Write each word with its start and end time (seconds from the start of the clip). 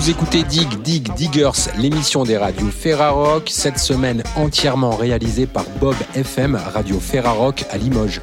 Vous 0.00 0.08
écoutez 0.08 0.44
Dig 0.44 0.80
Dig 0.80 1.12
Diggers, 1.14 1.68
l'émission 1.76 2.24
des 2.24 2.38
radios 2.38 2.70
Ferrarock, 2.70 3.50
cette 3.50 3.78
semaine 3.78 4.22
entièrement 4.34 4.96
réalisée 4.96 5.44
par 5.44 5.66
Bob 5.78 5.94
FM, 6.14 6.58
Radio 6.72 6.98
Ferrarock 6.98 7.66
à 7.70 7.76
Limoges. 7.76 8.22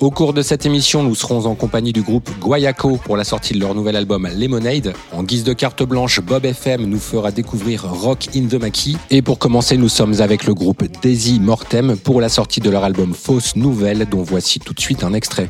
Au 0.00 0.10
cours 0.10 0.34
de 0.34 0.42
cette 0.42 0.66
émission, 0.66 1.02
nous 1.02 1.14
serons 1.14 1.46
en 1.46 1.54
compagnie 1.54 1.94
du 1.94 2.02
groupe 2.02 2.28
Guayaco 2.38 2.98
pour 3.02 3.16
la 3.16 3.24
sortie 3.24 3.54
de 3.54 3.58
leur 3.58 3.74
nouvel 3.74 3.96
album 3.96 4.28
Lemonade. 4.30 4.92
En 5.12 5.22
guise 5.22 5.42
de 5.42 5.54
carte 5.54 5.82
blanche, 5.82 6.20
Bob 6.20 6.44
FM 6.44 6.84
nous 6.84 7.00
fera 7.00 7.30
découvrir 7.30 7.90
Rock 7.90 8.28
in 8.36 8.48
the 8.48 8.60
Maquis. 8.60 8.98
Et 9.08 9.22
pour 9.22 9.38
commencer, 9.38 9.78
nous 9.78 9.88
sommes 9.88 10.20
avec 10.20 10.44
le 10.44 10.52
groupe 10.52 10.84
Daisy 11.00 11.40
Mortem 11.40 11.96
pour 11.96 12.20
la 12.20 12.28
sortie 12.28 12.60
de 12.60 12.68
leur 12.68 12.84
album 12.84 13.14
Fausse 13.14 13.56
Nouvelle, 13.56 14.06
dont 14.10 14.22
voici 14.22 14.60
tout 14.60 14.74
de 14.74 14.80
suite 14.80 15.04
un 15.04 15.14
extrait. 15.14 15.48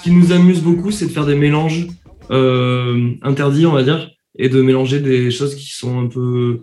Ce 0.00 0.04
qui 0.04 0.12
nous 0.12 0.32
amuse 0.32 0.62
beaucoup, 0.62 0.90
c'est 0.90 1.04
de 1.04 1.10
faire 1.10 1.26
des 1.26 1.34
mélanges 1.34 1.86
euh, 2.30 3.10
interdits, 3.20 3.66
on 3.66 3.72
va 3.72 3.82
dire, 3.82 4.08
et 4.34 4.48
de 4.48 4.62
mélanger 4.62 4.98
des 4.98 5.30
choses 5.30 5.54
qui 5.54 5.70
sont 5.74 6.00
un 6.00 6.06
peu 6.06 6.62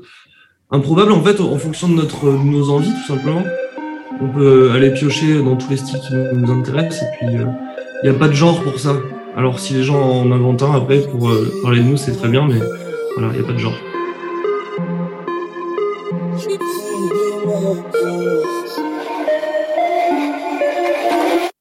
improbables 0.71 1.11
en 1.11 1.21
fait 1.21 1.39
en 1.39 1.59
fonction 1.59 1.87
de 1.87 1.93
notre 1.93 2.25
de 2.31 2.43
nos 2.43 2.71
envies 2.71 2.89
tout 2.89 3.13
simplement 3.13 3.43
on 4.19 4.27
peut 4.27 4.71
aller 4.71 4.91
piocher 4.91 5.41
dans 5.41 5.55
tous 5.55 5.69
les 5.69 5.77
styles 5.77 5.99
qui 5.99 6.13
nous 6.15 6.51
intéressent 6.51 7.03
et 7.03 7.05
puis 7.15 7.27
il 7.31 7.41
euh, 7.41 7.45
n'y 8.03 8.09
a 8.09 8.13
pas 8.15 8.27
de 8.27 8.33
genre 8.33 8.59
pour 8.63 8.79
ça. 8.79 8.97
Alors 9.35 9.59
si 9.59 9.75
les 9.75 9.83
gens 9.83 10.01
en 10.01 10.31
inventent 10.31 10.63
un 10.63 10.73
après 10.73 11.01
pour 11.01 11.29
euh, 11.29 11.53
parler 11.61 11.83
de 11.83 11.87
nous 11.87 11.97
c'est 11.97 12.13
très 12.13 12.29
bien 12.29 12.47
mais 12.47 12.59
voilà, 13.15 13.33
il 13.33 13.39
n'y 13.39 13.45
a 13.45 13.47
pas 13.47 13.53
de 13.53 13.59
genre. 13.59 13.77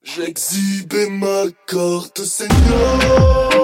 J'exhibe 0.03 0.66
ma 1.47 1.53
carte 1.65 2.25
Seigneur 2.25 3.56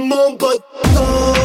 mon 0.00 0.36
pote. 0.36 1.39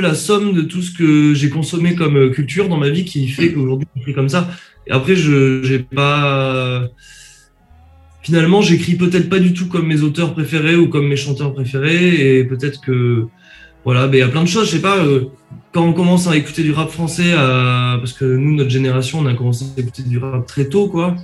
La 0.00 0.14
somme 0.14 0.52
de 0.54 0.62
tout 0.62 0.82
ce 0.82 0.90
que 0.92 1.34
j'ai 1.34 1.50
consommé 1.50 1.94
comme 1.94 2.16
euh, 2.16 2.30
culture 2.30 2.68
dans 2.68 2.76
ma 2.78 2.88
vie 2.90 3.04
qui 3.04 3.28
fait 3.28 3.52
qu'aujourd'hui 3.52 3.86
j'écris 3.96 4.14
comme 4.14 4.28
ça. 4.28 4.48
Et 4.86 4.92
après, 4.92 5.16
je 5.16 5.62
j'ai 5.62 5.78
pas. 5.80 6.88
Finalement, 8.22 8.60
j'écris 8.62 8.94
peut-être 8.96 9.28
pas 9.28 9.38
du 9.38 9.54
tout 9.54 9.68
comme 9.68 9.86
mes 9.86 10.02
auteurs 10.02 10.34
préférés 10.34 10.76
ou 10.76 10.88
comme 10.88 11.06
mes 11.08 11.16
chanteurs 11.16 11.54
préférés, 11.54 12.38
et 12.38 12.44
peut-être 12.44 12.80
que 12.80 13.26
voilà, 13.84 14.06
mais 14.06 14.18
il 14.18 14.20
y 14.20 14.24
a 14.24 14.28
plein 14.28 14.42
de 14.42 14.48
choses. 14.48 14.66
Je 14.66 14.72
sais 14.72 14.82
pas. 14.82 14.98
euh, 14.98 15.26
quand 15.72 15.84
on 15.86 15.92
commence 15.92 16.26
à 16.26 16.36
écouter 16.36 16.62
du 16.62 16.72
rap 16.72 16.90
français, 16.90 17.32
à- 17.32 17.96
parce 17.98 18.12
que 18.12 18.24
nous, 18.24 18.54
notre 18.54 18.70
génération, 18.70 19.20
on 19.20 19.26
a 19.26 19.34
commencé 19.34 19.64
à 19.76 19.80
écouter 19.80 20.02
du 20.02 20.18
rap 20.18 20.46
très 20.46 20.66
tôt, 20.68 20.88
quoi. 20.88 21.16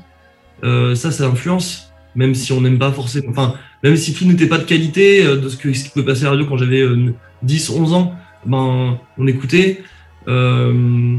Euh, 0.62 0.94
ça, 0.94 1.11
ça 1.11 1.27
influence, 1.27 1.91
même 2.15 2.35
si 2.35 2.53
on 2.53 2.61
n'aime 2.61 2.79
pas 2.79 2.93
forcément. 2.93 3.31
Enfin, 3.31 3.55
même 3.82 3.97
si 3.97 4.15
tout 4.15 4.25
n'était 4.25 4.47
pas 4.47 4.59
de 4.59 4.65
qualité, 4.65 5.27
euh, 5.27 5.37
de 5.37 5.49
ce, 5.49 5.56
ce 5.56 5.85
qui 5.85 5.91
pouvait 5.91 6.05
passer 6.06 6.23
à 6.23 6.25
la 6.27 6.31
radio 6.32 6.47
quand 6.47 6.56
j'avais 6.56 6.81
euh, 6.81 7.12
10, 7.43 7.70
11 7.70 7.93
ans, 7.93 8.15
ben, 8.46 8.99
on 9.19 9.26
écoutait. 9.26 9.82
Euh, 10.29 11.17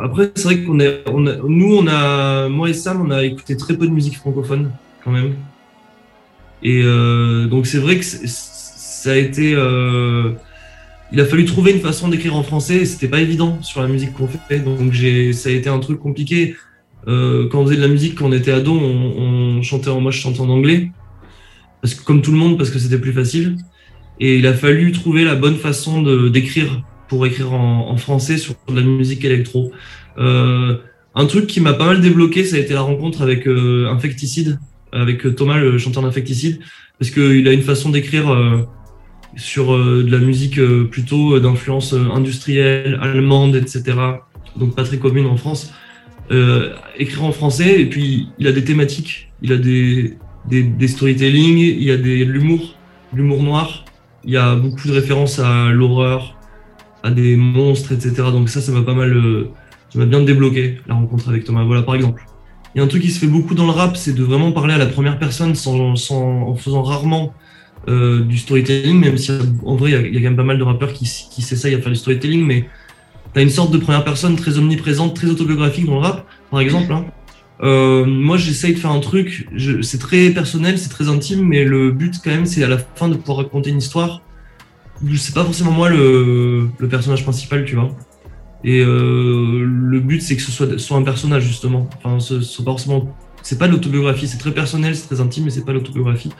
après, 0.00 0.30
c'est 0.34 0.44
vrai 0.44 0.62
qu'on 0.62 0.80
est, 0.80 1.06
a, 1.06 1.10
nous, 1.12 1.76
on 1.76 1.86
a, 1.86 2.48
moi 2.48 2.68
et 2.68 2.74
Sam, 2.74 3.00
on 3.06 3.10
a 3.10 3.24
écouté 3.24 3.56
très 3.56 3.76
peu 3.76 3.86
de 3.86 3.92
musique 3.92 4.16
francophone, 4.16 4.70
quand 5.04 5.10
même. 5.10 5.34
Et 6.62 6.82
euh, 6.82 7.46
donc, 7.46 7.66
c'est 7.66 7.78
vrai 7.78 7.98
que 7.98 8.04
ça 8.04 9.12
a 9.12 9.16
été. 9.16 9.54
euh, 9.54 10.32
il 11.10 11.20
a 11.20 11.24
fallu 11.24 11.44
trouver 11.46 11.72
une 11.72 11.80
façon 11.80 12.08
d'écrire 12.08 12.36
en 12.36 12.42
français 12.42 12.84
c'était 12.84 13.08
pas 13.08 13.20
évident 13.20 13.62
sur 13.62 13.80
la 13.80 13.88
musique 13.88 14.12
qu'on 14.12 14.28
fait. 14.28 14.58
Donc, 14.58 14.92
j'ai, 14.92 15.32
ça 15.32 15.48
a 15.48 15.52
été 15.52 15.68
un 15.68 15.78
truc 15.78 16.00
compliqué. 16.00 16.56
Quand 17.06 17.60
on 17.60 17.64
faisait 17.64 17.76
de 17.76 17.80
la 17.80 17.88
musique, 17.88 18.16
quand 18.16 18.26
on 18.26 18.32
était 18.32 18.50
ado, 18.50 18.72
on, 18.72 19.56
on 19.56 19.62
chantait 19.62 19.88
en, 19.88 20.00
moi 20.00 20.10
je 20.10 20.18
chantais 20.18 20.40
en 20.40 20.50
anglais. 20.50 20.90
Parce 21.80 21.94
que, 21.94 22.04
comme 22.04 22.20
tout 22.20 22.32
le 22.32 22.36
monde, 22.36 22.58
parce 22.58 22.70
que 22.70 22.78
c'était 22.78 22.98
plus 22.98 23.14
facile. 23.14 23.56
Et 24.20 24.36
il 24.38 24.46
a 24.46 24.54
fallu 24.54 24.92
trouver 24.92 25.24
la 25.24 25.34
bonne 25.34 25.56
façon 25.56 26.02
de, 26.02 26.28
d'écrire 26.28 26.82
pour 27.08 27.26
écrire 27.26 27.52
en, 27.52 27.90
en 27.90 27.96
français 27.96 28.36
sur 28.36 28.54
de 28.68 28.74
la 28.74 28.82
musique 28.82 29.24
électro. 29.24 29.72
Euh, 30.18 30.76
un 31.14 31.26
truc 31.26 31.46
qui 31.46 31.60
m'a 31.60 31.72
pas 31.72 31.86
mal 31.86 32.00
débloqué, 32.00 32.44
ça 32.44 32.56
a 32.56 32.58
été 32.58 32.74
la 32.74 32.82
rencontre 32.82 33.22
avec 33.22 33.46
euh, 33.46 33.88
Infecticide, 33.90 34.58
avec 34.92 35.26
euh, 35.26 35.34
Thomas, 35.34 35.58
le 35.58 35.78
chanteur 35.78 36.02
d'Infecticide, 36.02 36.60
parce 36.98 37.10
qu'il 37.10 37.46
a 37.48 37.52
une 37.52 37.62
façon 37.62 37.90
d'écrire 37.90 38.32
euh, 38.32 38.62
sur 39.36 39.74
euh, 39.74 40.04
de 40.04 40.10
la 40.10 40.18
musique 40.18 40.58
euh, 40.58 40.84
plutôt 40.84 41.38
d'influence 41.40 41.92
industrielle, 41.92 42.98
allemande, 43.00 43.56
etc. 43.56 43.96
Donc 44.56 44.74
pas 44.74 44.84
très 44.84 44.98
commune 44.98 45.26
en 45.26 45.36
France. 45.36 45.72
Écrire 46.98 47.24
en 47.24 47.32
français, 47.32 47.80
et 47.80 47.86
puis 47.86 48.28
il 48.38 48.46
a 48.46 48.52
des 48.52 48.62
thématiques, 48.62 49.30
il 49.40 49.50
a 49.50 49.56
des, 49.56 50.18
des, 50.46 50.62
des 50.62 50.88
storytelling, 50.88 51.56
il 51.56 51.82
y 51.82 51.90
a 51.90 51.96
des, 51.96 52.26
de 52.26 52.30
l'humour, 52.30 52.74
l'humour 53.14 53.42
noir, 53.42 53.86
il 54.24 54.32
y 54.32 54.36
a 54.36 54.54
beaucoup 54.54 54.88
de 54.88 54.92
références 54.92 55.38
à 55.38 55.70
l'horreur, 55.70 56.36
à 57.02 57.10
des 57.10 57.36
monstres, 57.36 57.92
etc. 57.92 58.14
Donc 58.32 58.48
ça, 58.48 58.60
ça 58.60 58.72
m'a 58.72 58.82
pas 58.82 58.94
mal, 58.94 59.12
euh, 59.16 59.50
m'a 59.94 60.06
bien 60.06 60.22
débloqué 60.22 60.78
la 60.86 60.94
rencontre 60.94 61.28
avec 61.28 61.44
Thomas. 61.44 61.64
Voilà, 61.64 61.82
par 61.82 61.94
exemple. 61.94 62.22
Il 62.74 62.78
y 62.78 62.80
a 62.82 62.84
un 62.84 62.88
truc 62.88 63.02
qui 63.02 63.10
se 63.10 63.18
fait 63.18 63.26
beaucoup 63.26 63.54
dans 63.54 63.64
le 63.64 63.70
rap, 63.72 63.96
c'est 63.96 64.12
de 64.12 64.22
vraiment 64.22 64.52
parler 64.52 64.74
à 64.74 64.78
la 64.78 64.86
première 64.86 65.18
personne 65.18 65.54
sans, 65.54 65.96
sans, 65.96 66.42
en 66.42 66.54
faisant 66.54 66.82
rarement 66.82 67.32
euh, 67.88 68.20
du 68.20 68.36
storytelling, 68.36 69.00
même 69.00 69.16
si 69.16 69.32
en 69.64 69.74
vrai, 69.74 69.90
il 69.90 70.14
y, 70.14 70.16
a, 70.16 70.20
quand 70.20 70.24
même 70.24 70.36
pas 70.36 70.42
mal 70.44 70.58
de 70.58 70.62
rappeurs 70.62 70.92
qui, 70.92 71.10
qui 71.30 71.40
s'essayent 71.40 71.74
à 71.74 71.80
faire 71.80 71.90
du 71.90 71.96
storytelling, 71.96 72.44
mais 72.44 72.68
t'as 73.32 73.42
une 73.42 73.48
sorte 73.48 73.70
de 73.70 73.78
première 73.78 74.04
personne 74.04 74.36
très 74.36 74.58
omniprésente, 74.58 75.16
très 75.16 75.28
autobiographique 75.28 75.86
dans 75.86 75.94
le 75.94 76.00
rap, 76.00 76.26
par 76.50 76.60
exemple. 76.60 76.92
hein. 76.92 77.06
Euh, 77.62 78.04
moi, 78.06 78.36
j'essaye 78.36 78.74
de 78.74 78.78
faire 78.78 78.92
un 78.92 79.00
truc, 79.00 79.48
c'est 79.82 79.98
très 79.98 80.30
personnel, 80.30 80.78
c'est 80.78 80.88
très 80.90 81.08
intime, 81.08 81.42
mais 81.42 81.64
le 81.64 81.90
but, 81.90 82.14
quand 82.22 82.30
même, 82.30 82.46
c'est 82.46 82.62
à 82.62 82.68
la 82.68 82.78
fin 82.78 83.08
de 83.08 83.16
pouvoir 83.16 83.38
raconter 83.38 83.70
une 83.70 83.78
histoire. 83.78 84.22
où 85.02 85.14
C'est 85.16 85.34
pas 85.34 85.44
forcément 85.44 85.72
moi 85.72 85.88
le, 85.88 86.68
le 86.78 86.88
personnage 86.88 87.24
principal, 87.24 87.64
tu 87.64 87.74
vois. 87.74 87.90
Et 88.64 88.80
euh, 88.80 89.64
le 89.64 90.00
but, 90.00 90.20
c'est 90.20 90.36
que 90.36 90.42
ce 90.42 90.50
soit, 90.52 90.78
soit 90.78 90.96
un 90.96 91.02
personnage, 91.02 91.44
justement. 91.44 91.88
Enfin, 92.02 92.20
ce, 92.20 92.40
ce 92.40 92.62
pas 92.62 92.72
forcément. 92.72 93.16
C'est 93.42 93.58
pas 93.58 93.68
l'autobiographie, 93.68 94.26
c'est 94.28 94.38
très 94.38 94.52
personnel, 94.52 94.94
c'est 94.96 95.06
très 95.06 95.20
intime, 95.20 95.44
mais 95.44 95.50
c'est 95.50 95.64
pas 95.64 95.72
l'autobiographie. 95.72 96.30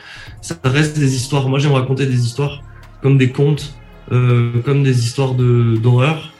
Ça 0.42 0.56
reste 0.64 0.98
des 0.98 1.14
histoires. 1.14 1.48
Moi, 1.48 1.58
j'aime 1.58 1.72
raconter 1.72 2.06
des 2.06 2.24
histoires 2.24 2.62
comme 3.02 3.16
des 3.18 3.30
contes, 3.30 3.74
euh, 4.12 4.50
comme 4.64 4.82
des 4.82 5.04
histoires 5.04 5.34
de- 5.34 5.76
d'horreur. 5.80 6.32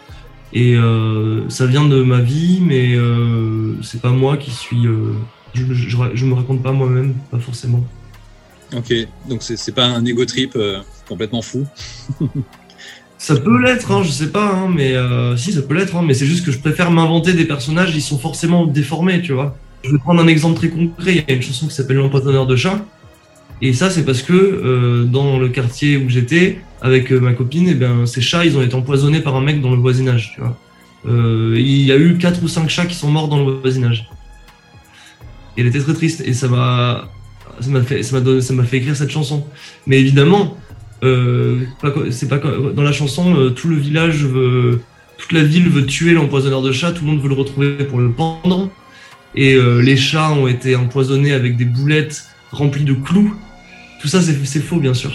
Et 0.52 0.74
euh, 0.74 1.48
ça 1.48 1.66
vient 1.66 1.84
de 1.86 2.02
ma 2.02 2.20
vie, 2.20 2.60
mais 2.62 2.94
euh, 2.94 3.74
c'est 3.82 4.00
pas 4.00 4.10
moi 4.10 4.36
qui 4.36 4.50
suis. 4.50 4.86
euh, 4.86 5.12
je, 5.54 5.64
je, 5.72 5.96
je 6.14 6.24
me 6.24 6.34
raconte 6.34 6.62
pas 6.62 6.72
moi-même, 6.72 7.14
pas 7.30 7.38
forcément. 7.38 7.84
Ok, 8.76 8.92
donc 9.28 9.42
c'est 9.42 9.74
pas 9.74 9.86
un 9.86 10.04
ego 10.04 10.24
trip 10.24 10.58
complètement 11.08 11.42
fou. 11.42 11.66
Ça 13.20 13.34
peut 13.34 13.60
l'être, 13.60 13.90
hein, 13.90 14.04
je 14.04 14.10
sais 14.12 14.30
pas, 14.30 14.52
hein, 14.54 14.68
mais 14.72 14.94
si 15.36 15.52
ça 15.52 15.62
peut 15.62 15.74
l'être, 15.74 15.96
hein, 15.96 16.04
mais 16.06 16.14
c'est 16.14 16.24
juste 16.24 16.46
que 16.46 16.52
je 16.52 16.60
préfère 16.60 16.92
m'inventer 16.92 17.32
des 17.32 17.46
personnages, 17.46 17.92
ils 17.96 18.00
sont 18.00 18.16
forcément 18.16 18.64
déformés, 18.64 19.20
tu 19.22 19.32
vois. 19.32 19.56
Je 19.82 19.90
vais 19.90 19.98
prendre 19.98 20.22
un 20.22 20.28
exemple 20.28 20.56
très 20.56 20.68
concret, 20.68 21.16
il 21.16 21.24
y 21.28 21.32
a 21.32 21.34
une 21.34 21.42
chanson 21.42 21.66
qui 21.66 21.74
s'appelle 21.74 21.96
L'empoisonneur 21.96 22.46
de 22.46 22.54
chat, 22.54 22.84
et 23.60 23.72
ça 23.72 23.90
c'est 23.90 24.04
parce 24.04 24.22
que 24.22 24.32
euh, 24.34 25.04
dans 25.04 25.38
le 25.38 25.48
quartier 25.48 25.96
où 25.96 26.08
j'étais, 26.08 26.60
avec 26.80 27.12
euh, 27.12 27.20
ma 27.20 27.32
copine, 27.32 27.68
et 27.68 27.74
ben, 27.74 28.06
ces 28.06 28.20
chats, 28.20 28.44
ils 28.44 28.56
ont 28.56 28.62
été 28.62 28.74
empoisonnés 28.74 29.20
par 29.20 29.34
un 29.36 29.40
mec 29.40 29.60
dans 29.60 29.70
le 29.70 29.78
voisinage, 29.78 30.32
tu 30.34 30.40
vois. 30.40 30.58
Euh, 31.06 31.54
il 31.56 31.82
y 31.82 31.92
a 31.92 31.96
eu 31.96 32.18
quatre 32.18 32.42
ou 32.42 32.48
cinq 32.48 32.68
chats 32.68 32.86
qui 32.86 32.94
sont 32.94 33.10
morts 33.10 33.28
dans 33.28 33.44
le 33.44 33.52
voisinage. 33.52 34.08
Et 35.56 35.60
elle 35.60 35.66
était 35.66 35.80
très 35.80 35.94
triste, 35.94 36.22
et 36.24 36.32
ça 36.32 36.48
m'a 36.48 37.10
ça 37.60 37.70
m'a 37.70 37.82
fait, 37.82 38.02
ça 38.02 38.20
m'a 38.20 38.64
fait 38.64 38.76
écrire 38.78 38.96
cette 38.96 39.10
chanson. 39.10 39.46
Mais 39.86 39.98
évidemment, 39.98 40.56
euh, 41.02 41.64
c'est 42.10 42.28
pas 42.28 42.38
dans 42.38 42.82
la 42.82 42.92
chanson, 42.92 43.36
euh, 43.36 43.50
tout 43.50 43.68
le 43.68 43.76
village 43.76 44.24
veut, 44.24 44.80
toute 45.16 45.32
la 45.32 45.42
ville 45.42 45.68
veut 45.68 45.86
tuer 45.86 46.12
l'empoisonneur 46.12 46.62
de 46.62 46.72
chats, 46.72 46.92
tout 46.92 47.04
le 47.04 47.10
monde 47.10 47.20
veut 47.20 47.28
le 47.28 47.34
retrouver 47.34 47.84
pour 47.84 47.98
le 47.98 48.10
pendre, 48.10 48.70
et 49.34 49.54
euh, 49.54 49.80
les 49.80 49.96
chats 49.96 50.32
ont 50.32 50.48
été 50.48 50.76
empoisonnés 50.76 51.32
avec 51.32 51.56
des 51.56 51.64
boulettes 51.64 52.24
remplies 52.50 52.84
de 52.84 52.94
clous. 52.94 53.34
Tout 54.00 54.08
ça, 54.08 54.20
c'est 54.22 54.60
faux, 54.60 54.78
bien 54.78 54.94
sûr. 54.94 55.12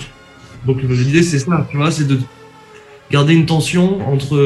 Donc 0.65 0.81
le- 0.81 0.93
l'idée, 0.95 1.23
c'est 1.23 1.39
ça, 1.39 1.67
tu 1.69 1.77
vois, 1.77 1.91
c'est 1.91 2.07
de 2.07 2.19
garder 3.11 3.33
une 3.33 3.45
tension 3.45 4.07
entre 4.07 4.37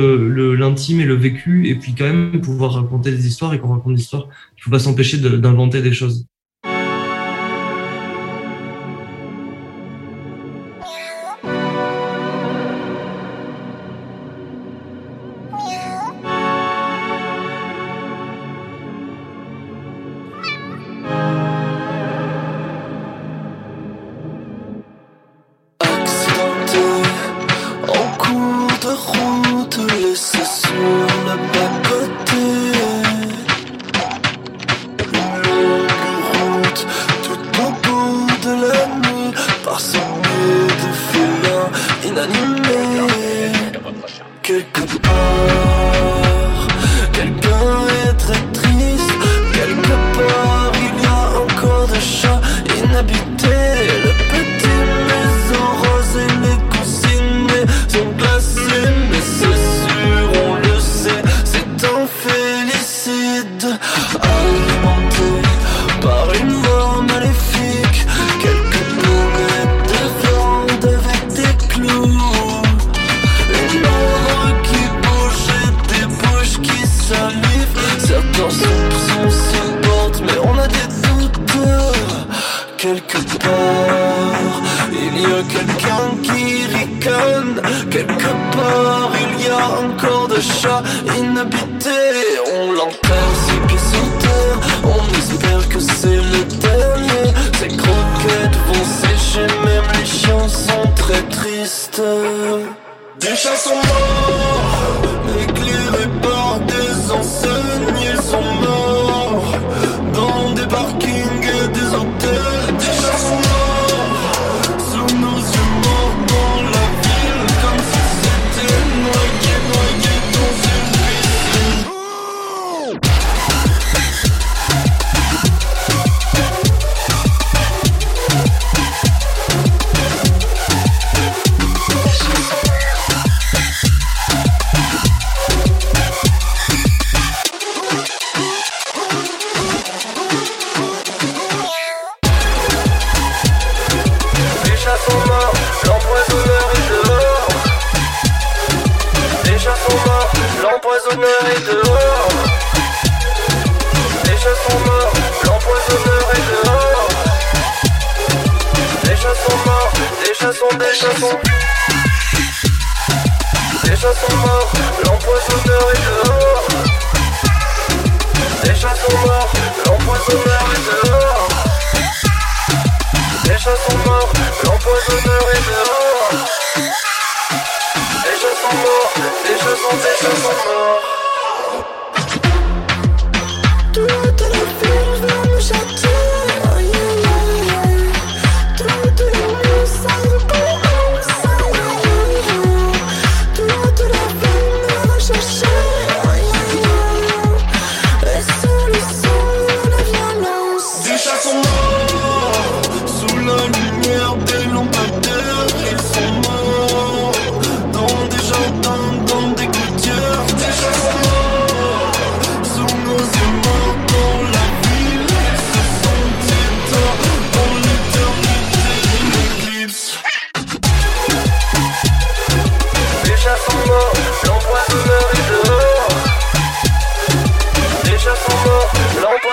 l'intime 0.55 0.99
et 0.99 1.05
le 1.05 1.15
vécu, 1.15 1.67
et 1.69 1.75
puis 1.75 1.93
quand 1.95 2.05
même 2.05 2.41
pouvoir 2.41 2.73
raconter 2.73 3.11
des 3.11 3.27
histoires, 3.27 3.53
et 3.53 3.59
quand 3.59 3.69
on 3.69 3.73
raconte 3.73 3.95
des 3.95 4.01
histoires, 4.01 4.27
il 4.57 4.63
faut 4.63 4.71
pas 4.71 4.79
s'empêcher 4.79 5.17
d'inventer 5.17 5.81
des 5.81 5.93
choses. 5.93 6.25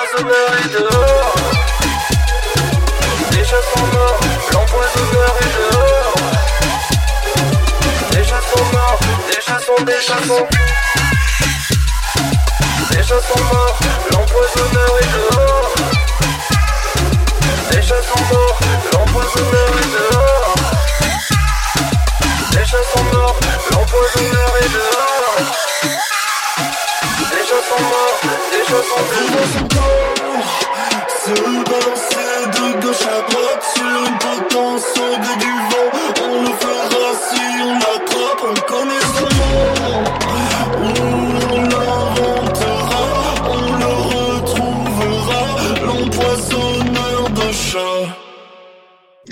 L'empoisonneur 0.04 0.48
est 0.64 0.68
dehors. 0.68 1.34
Chats 3.44 3.56
sont 3.74 3.86
morts, 3.86 4.20
l'empoisonneur 4.52 5.34
est 5.40 5.52
dehors. 5.58 6.14
Chats 8.24 8.46
sont 8.54 8.64
morts, 8.72 9.00
chats 9.40 9.60
sont 9.60 9.80
chats 10.00 10.24
sont. 10.26 10.46
Chats 12.94 13.22
sont 13.22 13.44
morts, 13.44 13.78
l'empoisonneur 14.12 14.92
est 15.00 15.10
dehors. 15.14 15.74
Chats 17.82 18.02
sont 18.02 18.24
morts, 18.34 18.58
l'empoisonneur 18.92 19.68
est 19.78 20.12
dehors. 20.12 20.23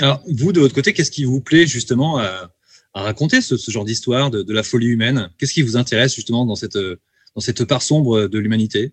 Alors, 0.00 0.20
vous, 0.28 0.52
de 0.52 0.60
votre 0.60 0.74
côté, 0.74 0.92
qu'est-ce 0.92 1.10
qui 1.10 1.24
vous 1.24 1.40
plaît 1.40 1.66
justement 1.66 2.18
à, 2.18 2.50
raconter 2.94 3.40
ce, 3.40 3.56
ce 3.56 3.70
genre 3.70 3.84
d'histoire 3.84 4.30
de, 4.30 4.42
de 4.42 4.52
la 4.52 4.62
folie 4.62 4.86
humaine? 4.86 5.30
Qu'est-ce 5.38 5.52
qui 5.52 5.62
vous 5.62 5.76
intéresse 5.76 6.14
justement 6.14 6.46
dans 6.46 6.54
cette, 6.54 6.78
dans 6.78 7.40
cette 7.40 7.64
part 7.64 7.82
sombre 7.82 8.28
de 8.28 8.38
l'humanité? 8.38 8.92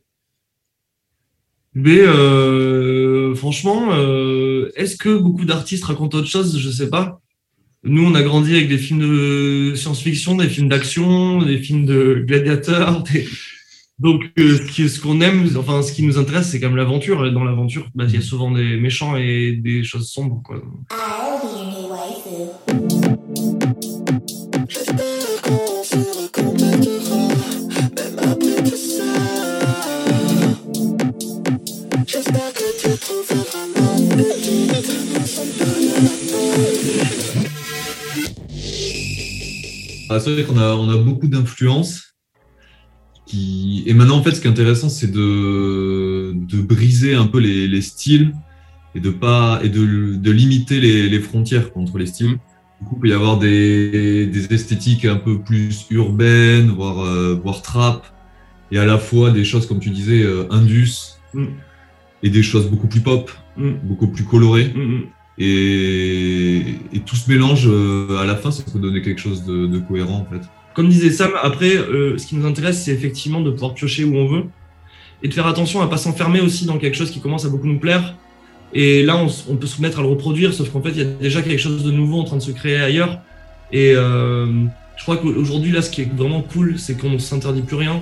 Mais 1.75 1.99
euh, 1.99 3.35
franchement, 3.35 3.89
euh, 3.91 4.71
est-ce 4.75 4.97
que 4.97 5.17
beaucoup 5.17 5.45
d'artistes 5.45 5.85
racontent 5.85 6.17
autre 6.17 6.27
chose? 6.27 6.57
Je 6.59 6.69
sais 6.69 6.89
pas. 6.89 7.21
Nous, 7.83 8.03
on 8.03 8.15
a 8.15 8.23
grandi 8.23 8.55
avec 8.55 8.67
des 8.67 8.77
films 8.77 8.99
de 8.99 9.73
science-fiction, 9.75 10.35
des 10.35 10.49
films 10.49 10.67
d'action, 10.67 11.41
des 11.41 11.57
films 11.59 11.85
de 11.85 12.23
gladiateurs. 12.27 13.03
Donc, 13.99 14.23
euh, 14.39 14.57
ce 14.67 14.99
qu'on 14.99 15.21
aime, 15.21 15.49
enfin, 15.57 15.81
ce 15.81 15.91
qui 15.91 16.03
nous 16.03 16.17
intéresse, 16.17 16.49
c'est 16.49 16.59
quand 16.59 16.67
même 16.67 16.77
l'aventure. 16.77 17.25
Et 17.25 17.31
dans 17.31 17.43
l'aventure, 17.43 17.89
bah, 17.95 18.05
il 18.07 18.15
y 18.15 18.17
a 18.17 18.21
souvent 18.21 18.51
des 18.51 18.77
méchants 18.77 19.15
et 19.15 19.59
des 19.61 19.83
choses 19.83 20.09
sombres. 20.09 20.41
Quoi. 20.43 20.61
Ah, 40.11 40.19
c'est 40.19 40.31
vrai 40.31 40.43
qu'on 40.43 40.57
a, 40.57 40.73
on 40.75 40.89
a 40.89 40.97
beaucoup 40.97 41.27
d'influences. 41.27 42.15
Et 43.33 43.93
maintenant, 43.93 44.17
en 44.17 44.23
fait, 44.23 44.31
ce 44.31 44.41
qui 44.41 44.47
est 44.47 44.51
intéressant, 44.51 44.89
c'est 44.89 45.11
de, 45.11 46.33
briser 46.61 47.15
un 47.15 47.25
peu 47.25 47.39
les, 47.39 47.67
les 47.67 47.81
styles 47.81 48.33
et 48.93 48.99
de 48.99 49.09
pas 49.09 49.59
et 49.63 49.69
de, 49.69 50.31
limiter 50.31 50.79
les, 50.79 51.19
frontières 51.19 51.69
entre 51.75 51.97
les 51.97 52.05
styles. 52.05 52.37
Du 52.81 52.87
coup, 52.87 52.95
il 52.97 53.01
peut 53.01 53.09
y 53.09 53.13
avoir 53.13 53.39
des, 53.39 54.31
esthétiques 54.51 55.05
un 55.05 55.17
peu 55.17 55.41
plus 55.41 55.85
urbaines, 55.89 56.69
voire, 56.69 57.05
euh, 57.05 57.41
trap, 57.63 58.05
et 58.71 58.77
à 58.77 58.85
la 58.85 58.99
fois 58.99 59.31
des 59.31 59.43
choses, 59.43 59.65
comme 59.65 59.79
tu 59.79 59.89
disais, 59.89 60.21
euh, 60.21 60.47
indus, 60.51 61.19
Mm. 61.33 61.45
Et 62.23 62.29
des 62.29 62.43
choses 62.43 62.67
beaucoup 62.69 62.87
plus 62.87 63.01
pop, 63.01 63.31
Mm, 63.57 63.71
beaucoup 63.83 64.07
plus 64.07 64.23
colorées. 64.23 64.71
mm, 64.73 64.81
mm. 64.81 65.01
Et, 65.41 66.57
et 66.93 66.99
tout 67.05 67.15
ce 67.15 67.29
mélange, 67.31 67.65
euh, 67.67 68.17
à 68.19 68.25
la 68.25 68.35
fin, 68.35 68.51
ça 68.51 68.63
peut 68.71 68.79
donner 68.79 69.01
quelque 69.01 69.21
chose 69.21 69.43
de, 69.45 69.67
de 69.67 69.79
cohérent, 69.79 70.25
en 70.27 70.33
fait. 70.33 70.41
Comme 70.73 70.89
disait 70.89 71.11
Sam, 71.11 71.31
après, 71.41 71.75
euh, 71.75 72.17
ce 72.17 72.25
qui 72.27 72.35
nous 72.35 72.45
intéresse, 72.45 72.83
c'est 72.83 72.91
effectivement 72.91 73.41
de 73.41 73.49
pouvoir 73.51 73.73
piocher 73.73 74.03
où 74.03 74.15
on 74.15 74.27
veut 74.27 74.43
et 75.23 75.27
de 75.27 75.33
faire 75.33 75.47
attention 75.47 75.81
à 75.81 75.87
pas 75.87 75.97
s'enfermer 75.97 76.39
aussi 76.41 76.65
dans 76.65 76.77
quelque 76.77 76.95
chose 76.95 77.11
qui 77.11 77.19
commence 77.19 77.45
à 77.45 77.49
beaucoup 77.49 77.67
nous 77.67 77.79
plaire. 77.79 78.15
Et 78.73 79.01
là, 79.03 79.17
on 79.49 79.55
peut 79.55 79.67
se 79.67 79.81
mettre 79.81 79.99
à 79.99 80.01
le 80.01 80.07
reproduire, 80.09 80.53
sauf 80.53 80.69
qu'en 80.71 80.81
fait, 80.81 80.91
il 80.91 80.97
y 80.99 81.01
a 81.01 81.05
déjà 81.05 81.41
quelque 81.41 81.59
chose 81.59 81.83
de 81.83 81.91
nouveau 81.91 82.19
en 82.19 82.23
train 82.23 82.37
de 82.37 82.41
se 82.41 82.51
créer 82.51 82.77
ailleurs. 82.77 83.19
Et 83.71 83.93
euh, 83.95 84.45
je 84.97 85.03
crois 85.03 85.17
qu'aujourd'hui, 85.17 85.71
là, 85.71 85.81
ce 85.81 85.89
qui 85.89 86.01
est 86.01 86.09
vraiment 86.15 86.41
cool, 86.41 86.77
c'est 86.77 86.95
qu'on 86.97 87.09
ne 87.11 87.17
s'interdit 87.17 87.61
plus 87.61 87.75
rien. 87.77 88.01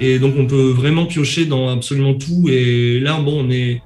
Et 0.00 0.18
donc, 0.18 0.34
on 0.36 0.46
peut 0.46 0.70
vraiment 0.70 1.06
piocher 1.06 1.46
dans 1.46 1.68
absolument 1.68 2.14
tout. 2.14 2.48
Et 2.48 2.98
là, 3.00 3.20
bon, 3.20 3.46
on 3.46 3.50
est. 3.50 3.82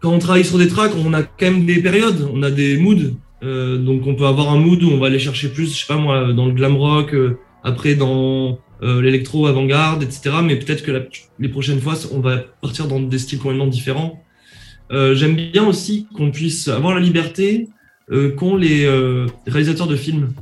Quand 0.00 0.12
on 0.12 0.18
travaille 0.18 0.44
sur 0.44 0.58
des 0.58 0.68
tracks, 0.68 0.92
on 0.96 1.12
a 1.12 1.22
quand 1.22 1.46
même 1.46 1.66
des 1.66 1.82
périodes, 1.82 2.28
on 2.32 2.42
a 2.42 2.50
des 2.50 2.78
moods. 2.78 3.14
Euh, 3.42 3.78
donc 3.78 4.06
on 4.06 4.14
peut 4.14 4.26
avoir 4.26 4.50
un 4.50 4.58
mood 4.58 4.82
où 4.82 4.90
on 4.90 4.98
va 4.98 5.06
aller 5.06 5.18
chercher 5.18 5.48
plus, 5.48 5.74
je 5.74 5.80
sais 5.80 5.86
pas 5.86 5.96
moi, 5.96 6.32
dans 6.32 6.46
le 6.46 6.52
glam 6.52 6.76
rock, 6.76 7.14
euh, 7.14 7.38
après 7.64 7.94
dans 7.94 8.58
euh, 8.82 9.00
l'électro 9.00 9.46
avant-garde, 9.46 10.02
etc. 10.02 10.36
Mais 10.44 10.56
peut-être 10.56 10.82
que 10.82 11.08
les 11.38 11.48
prochaines 11.48 11.80
fois, 11.80 11.94
on 12.12 12.20
va 12.20 12.38
partir 12.60 12.86
dans 12.86 13.00
des 13.00 13.18
styles 13.18 13.38
complètement 13.38 13.66
différents. 13.66 14.22
J'aime 14.92 15.36
bien 15.36 15.68
aussi 15.68 16.08
qu'on 16.16 16.32
puisse 16.32 16.66
avoir 16.66 16.96
la 16.96 17.00
liberté 17.00 17.68
qu'ont 18.36 18.56
les 18.56 18.88
réalisateurs 19.46 19.86
de 19.86 19.94
films. 19.94 20.32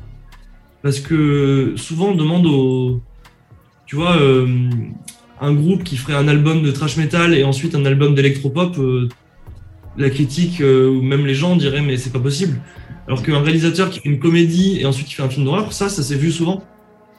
Parce 0.82 1.00
que 1.00 1.74
souvent, 1.76 2.12
on 2.12 2.14
demande 2.14 2.46
aux. 2.46 3.02
Tu 3.88 3.96
vois, 3.96 4.18
euh, 4.18 4.46
un 5.40 5.54
groupe 5.54 5.82
qui 5.82 5.96
ferait 5.96 6.12
un 6.12 6.28
album 6.28 6.62
de 6.62 6.70
trash 6.70 6.98
metal 6.98 7.32
et 7.34 7.42
ensuite 7.42 7.74
un 7.74 7.86
album 7.86 8.14
d'électropop, 8.14 8.78
euh, 8.78 9.08
la 9.96 10.10
critique 10.10 10.60
euh, 10.60 10.90
ou 10.90 11.00
même 11.00 11.24
les 11.24 11.34
gens 11.34 11.56
diraient 11.56 11.80
mais 11.80 11.96
c'est 11.96 12.12
pas 12.12 12.20
possible. 12.20 12.60
Alors 13.06 13.22
qu'un 13.22 13.40
réalisateur 13.40 13.88
qui 13.88 14.00
fait 14.00 14.08
une 14.10 14.18
comédie 14.18 14.78
et 14.78 14.84
ensuite 14.84 15.06
qui 15.06 15.14
fait 15.14 15.22
un 15.22 15.30
film 15.30 15.46
d'horreur, 15.46 15.72
ça, 15.72 15.88
ça 15.88 16.02
s'est 16.02 16.16
vu 16.16 16.30
souvent. 16.30 16.62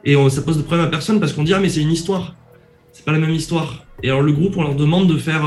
Et 0.05 0.15
on- 0.15 0.29
ça 0.29 0.43
pose 0.43 0.57
de 0.57 0.61
problème 0.61 0.85
à 0.85 0.89
personne 0.89 1.19
parce 1.19 1.33
qu'on 1.33 1.41
dit 1.43 1.55
ah 1.55 1.59
mais 1.59 1.69
c'est 1.69 1.81
une 1.81 1.91
histoire. 1.91 2.35
C'est 2.93 3.03
pas 3.03 3.13
la 3.13 3.19
même 3.19 3.33
histoire. 3.33 3.85
Et 4.03 4.09
alors 4.09 4.21
le 4.21 4.31
groupe, 4.31 4.55
on 4.55 4.61
leur 4.61 4.75
demande 4.75 5.07
de 5.11 5.17
faire, 5.17 5.45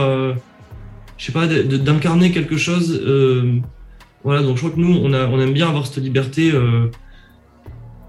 je 1.19 1.25
sais 1.25 1.33
pas, 1.33 1.47
d'incarner 1.47 2.33
quelque 2.33 2.57
chose. 2.57 3.01
voilà, 4.25 4.43
donc 4.43 4.57
je 4.57 4.63
crois 4.63 4.75
que 4.75 4.81
nous, 4.81 4.95
on, 4.95 5.41
aime 5.41 5.53
bien 5.53 5.69
avoir 5.69 5.87
cette 5.87 6.03
liberté. 6.03 6.53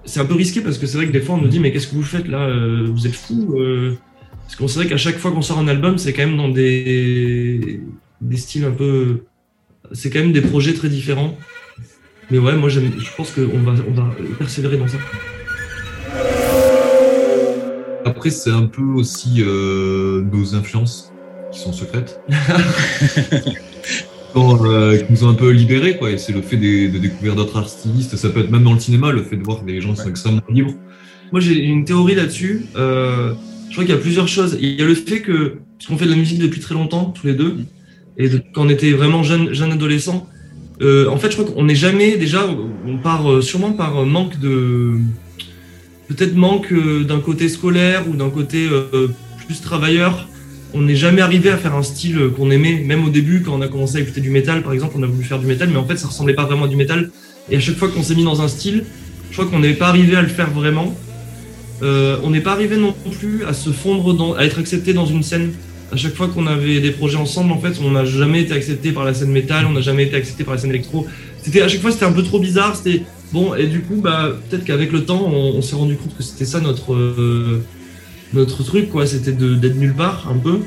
C'est 0.06 0.20
un 0.20 0.26
peu 0.26 0.36
risqué 0.36 0.62
parce 0.62 0.78
que 0.78 0.86
c'est 0.86 0.98
vrai 0.98 1.08
que 1.08 1.12
des 1.12 1.22
fois 1.22 1.36
on 1.36 1.42
nous 1.42 1.48
dit 1.48 1.60
mais 1.60 1.72
qu'est-ce 1.72 1.88
que 1.88 1.96
vous 1.96 2.04
faites 2.04 2.28
là 2.28 2.48
Euh, 2.48 2.88
Vous 2.92 3.08
êtes 3.08 3.16
fous 3.16 3.56
euh 3.60 3.96
Parce 4.44 4.56
qu'on 4.56 4.68
sait 4.68 4.86
qu'à 4.88 4.98
chaque 4.98 5.18
fois 5.18 5.32
qu'on 5.32 5.42
sort 5.42 5.60
un 5.60 5.68
album, 5.68 5.98
c'est 5.98 6.14
quand 6.14 6.26
même 6.26 6.38
dans 6.38 6.50
des, 6.50 7.80
des 8.22 8.38
styles 8.38 8.66
un 8.66 8.72
peu. 8.72 9.24
C'est 9.92 10.10
quand 10.10 10.20
même 10.20 10.34
des 10.34 10.42
projets 10.42 10.74
très 10.74 10.90
différents. 10.90 11.38
Mais 12.32 12.38
ouais, 12.40 12.56
moi 12.56 12.70
je 12.70 12.80
pense 13.16 13.32
qu'on 13.32 13.60
va, 13.60 13.74
on 13.88 13.94
va 13.94 14.10
persévérer 14.40 14.78
dans 14.78 14.88
ça. 14.88 14.98
Après, 18.06 18.30
c'est 18.30 18.52
un 18.52 18.66
peu 18.66 18.82
aussi 18.82 19.42
euh, 19.42 20.22
nos 20.32 20.56
influences 20.56 21.12
qui 21.52 21.60
sont 21.60 21.74
secrètes. 21.74 22.20
Euh, 24.36 24.98
qui 24.98 25.12
nous 25.12 25.24
ont 25.26 25.30
un 25.30 25.34
peu 25.36 25.50
libérés, 25.52 25.98
quoi. 25.98 26.10
Et 26.12 26.18
c'est 26.18 26.34
le 26.34 26.42
fait 26.42 26.58
des- 26.58 26.88
de, 26.88 26.98
découvrir 26.98 27.36
d'autres 27.36 27.58
artistes. 27.58 28.16
Ça 28.16 28.30
peut 28.30 28.40
être 28.40 28.50
même 28.52 28.64
dans 28.64 28.74
le 28.74 28.80
cinéma, 28.80 29.12
le 29.12 29.22
fait 29.24 29.36
de 29.38 29.44
voir 29.44 29.62
que 29.64 29.70
les 29.70 29.80
gens 29.82 29.96
sont 29.96 30.10
extrêmement 30.10 30.42
libres. 30.50 30.74
Moi, 31.32 31.40
j'ai 31.42 31.60
une 31.64 31.86
théorie 31.86 32.16
là-dessus. 32.16 32.66
Euh, 32.76 33.34
je 33.70 33.74
crois 33.74 33.84
qu'il 33.86 33.94
y 33.94 33.98
a 33.98 34.02
plusieurs 34.02 34.28
choses. 34.28 34.58
Il 34.60 34.80
y 34.80 34.82
a 34.82 34.86
le 34.86 34.96
fait 34.96 35.22
que, 35.22 35.58
puisqu'on 35.78 35.98
fait 35.98 36.06
de 36.06 36.12
la 36.12 36.16
musique 36.18 36.40
depuis 36.40 36.60
très 36.62 36.74
longtemps, 36.76 37.06
tous 37.06 37.28
les 37.28 37.34
deux, 37.34 37.58
et 38.18 38.30
de- 38.30 38.42
quand 38.54 38.66
on 38.66 38.70
était 38.70 38.92
vraiment 38.92 39.24
jeune, 39.24 39.54
jeune 39.54 39.72
adolescent, 39.72 40.28
euh, 40.82 41.08
en 41.10 41.18
fait, 41.18 41.30
je 41.32 41.38
crois 41.38 41.52
qu'on 41.52 41.64
n'est 41.66 41.76
jamais, 41.76 42.18
déjà, 42.18 42.48
on 42.88 42.98
part 42.98 43.32
euh, 43.32 43.42
sûrement 43.42 43.74
par 43.74 44.06
manque 44.06 44.40
de. 44.40 44.94
Peut-être 46.08 46.36
manque 46.36 46.74
d'un 47.08 47.20
côté 47.22 47.50
scolaire 47.50 48.04
ou 48.10 48.16
d'un 48.16 48.30
côté 48.30 48.68
plus 49.48 49.62
travailleur. 49.62 50.28
On 50.74 50.82
n'est 50.82 50.96
jamais 50.96 51.22
arrivé 51.22 51.50
à 51.50 51.58
faire 51.58 51.76
un 51.76 51.84
style 51.84 52.30
qu'on 52.36 52.50
aimait, 52.50 52.82
même 52.84 53.06
au 53.06 53.10
début, 53.10 53.42
quand 53.42 53.54
on 53.54 53.62
a 53.62 53.68
commencé 53.68 53.98
à 53.98 54.00
écouter 54.00 54.22
du 54.22 54.32
métal, 54.32 54.64
par 54.64 54.74
exemple, 54.74 54.96
on 54.98 55.04
a 55.04 55.08
voulu 55.08 55.24
faire 55.24 55.40
du 55.40 55.46
métal, 55.46 55.70
mais 55.70 55.78
en 55.78 55.86
fait, 55.86 55.98
ça 55.98 56.08
ressemblait 56.08 56.34
pas 56.34 56.46
vraiment 56.46 56.66
à 56.66 56.68
du 56.68 56.76
métal. 56.76 57.12
Et 57.52 57.58
à 57.58 57.60
chaque 57.60 57.76
fois 57.76 57.90
qu'on 57.90 58.02
s'est 58.02 58.16
mis 58.16 58.24
dans 58.24 58.42
un 58.42 58.48
style, 58.48 58.86
je 59.30 59.38
crois 59.38 59.50
qu'on 59.50 59.60
n'est 59.60 59.74
pas 59.74 59.88
arrivé 59.88 60.16
à 60.16 60.22
le 60.22 60.28
faire 60.28 60.50
vraiment. 60.50 60.96
Euh, 61.84 62.18
on 62.24 62.32
n'est 62.32 62.42
pas 62.42 62.54
arrivé 62.54 62.78
non 62.78 62.94
plus 63.20 63.46
à 63.46 63.54
se 63.54 63.70
fondre, 63.70 64.14
dans, 64.14 64.34
à 64.34 64.44
être 64.44 64.60
accepté 64.60 64.94
dans 64.94 65.06
une 65.06 65.22
scène. 65.22 65.52
À 65.92 65.96
chaque 65.96 66.16
fois 66.16 66.28
qu'on 66.28 66.48
avait 66.48 66.80
des 66.80 66.92
projets 66.92 67.18
ensemble, 67.18 67.52
en 67.52 67.60
fait, 67.60 67.80
on 67.84 67.92
n'a 67.92 68.06
jamais 68.06 68.42
été 68.42 68.54
accepté 68.54 68.92
par 68.92 69.06
la 69.06 69.14
scène 69.14 69.32
métal, 69.32 69.66
on 69.68 69.74
n'a 69.74 69.82
jamais 69.82 70.04
été 70.04 70.16
accepté 70.16 70.44
par 70.44 70.56
la 70.56 70.60
scène 70.60 70.72
électro. 70.72 71.06
C'était 71.44 71.62
à 71.62 71.68
chaque 71.68 71.82
fois 71.82 71.92
c'était 71.92 72.06
un 72.06 72.12
peu 72.12 72.24
trop 72.24 72.40
bizarre. 72.40 72.76
C'était 72.76 73.04
bon 73.32 73.54
et 73.54 73.68
du 73.68 73.82
coup 73.82 73.96
bah 73.96 74.32
peut-être 74.50 74.64
qu'avec 74.64 74.92
le 74.92 75.06
temps 75.06 75.24
on, 75.26 75.58
on 75.58 75.62
s'est 75.62 75.76
rendu 75.76 75.96
compte 75.96 76.16
que 76.16 76.24
c'était 76.24 76.46
ça 76.46 76.60
notre 76.60 76.94
euh, 76.94 77.64
notre 78.34 78.64
truc 78.64 78.90
quoi. 78.90 79.06
C'était 79.06 79.32
d'être 79.32 79.78
nulle 79.78 79.94
part 79.94 80.30
un 80.30 80.38
peu 80.38 80.60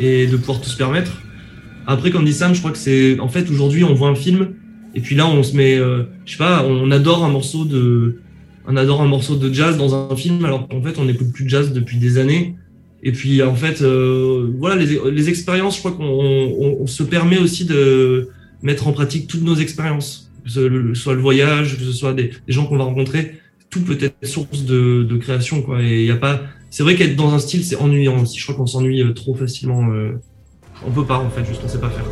et 0.00 0.26
de 0.26 0.36
pouvoir 0.36 0.60
tout 0.60 0.68
se 0.68 0.76
permettre. 0.76 1.22
Après 1.86 2.10
comme 2.10 2.24
dit 2.24 2.32
Sam, 2.32 2.54
je 2.54 2.60
crois 2.60 2.72
que 2.72 2.78
c'est 2.78 3.18
en 3.20 3.28
fait 3.28 3.50
aujourd'hui 3.50 3.84
on 3.84 3.94
voit 3.94 4.08
un 4.08 4.14
film 4.14 4.54
et 4.94 5.00
puis 5.00 5.14
là 5.14 5.26
on 5.26 5.42
se 5.42 5.56
met, 5.56 5.76
euh, 5.76 6.04
je 6.24 6.32
sais 6.32 6.38
pas, 6.38 6.64
on 6.64 6.90
adore 6.90 7.24
un 7.24 7.30
morceau 7.30 7.64
de 7.64 8.20
on 8.66 8.76
adore 8.76 9.02
un 9.02 9.06
morceau 9.06 9.36
de 9.36 9.52
jazz 9.52 9.76
dans 9.76 9.94
un 9.94 10.16
film 10.16 10.44
alors 10.44 10.68
qu'en 10.68 10.82
fait 10.82 10.98
on 10.98 11.04
n'écoute 11.04 11.32
plus 11.32 11.44
de 11.44 11.50
jazz 11.50 11.72
depuis 11.72 11.98
des 11.98 12.18
années. 12.18 12.56
Et 13.06 13.12
puis 13.12 13.42
en 13.42 13.54
fait, 13.54 13.82
euh, 13.82 14.50
voilà, 14.58 14.76
les, 14.76 14.98
les 15.12 15.28
expériences, 15.28 15.74
je 15.74 15.80
crois 15.80 15.92
qu'on 15.92 16.04
on- 16.06 16.86
se 16.86 17.02
permet 17.02 17.36
aussi 17.38 17.66
de 17.66 18.30
mettre 18.62 18.88
en 18.88 18.92
pratique 18.92 19.26
toutes 19.26 19.42
nos 19.42 19.56
expériences, 19.56 20.30
que 20.42 20.50
ce 20.50 20.94
soit 20.94 21.14
le 21.14 21.20
voyage, 21.20 21.76
que 21.76 21.84
ce 21.84 21.92
soit 21.92 22.14
des, 22.14 22.30
gens 22.48 22.64
qu'on 22.64 22.78
va 22.78 22.84
rencontrer, 22.84 23.34
tout 23.68 23.82
peut 23.82 23.98
être 24.00 24.26
source 24.26 24.64
de, 24.64 25.02
de 25.02 25.16
création, 25.18 25.60
quoi. 25.60 25.82
Et 25.82 26.00
il 26.00 26.06
y 26.06 26.10
a 26.10 26.16
pas, 26.16 26.40
c'est 26.74 26.82
vrai 26.82 26.96
qu'être 26.96 27.14
dans 27.14 27.32
un 27.32 27.38
style, 27.38 27.64
c'est 27.64 27.76
ennuyant 27.76 28.20
aussi. 28.20 28.36
Je 28.36 28.42
crois 28.42 28.56
qu'on 28.56 28.66
s'ennuie 28.66 29.00
euh, 29.00 29.12
trop 29.12 29.32
facilement. 29.32 29.92
euh, 29.92 30.20
on 30.84 30.90
peut 30.90 31.06
pas 31.06 31.18
en 31.18 31.30
fait, 31.30 31.44
juste 31.44 31.60
on 31.64 31.68
sait 31.68 31.78
pas 31.78 31.88
faire. 31.88 32.04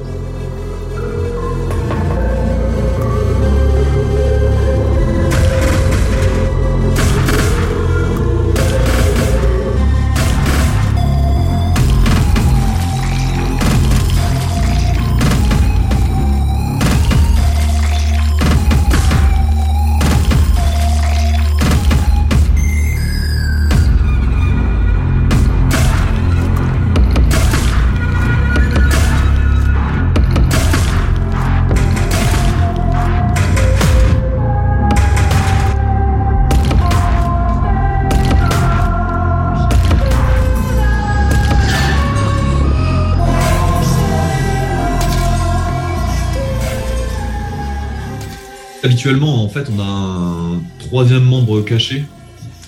Habituellement, 49.05 49.43
en 49.43 49.49
fait, 49.49 49.69
on 49.69 49.81
a 49.81 49.85
un 49.85 50.63
troisième 50.79 51.25
membre 51.25 51.61
caché, 51.63 52.05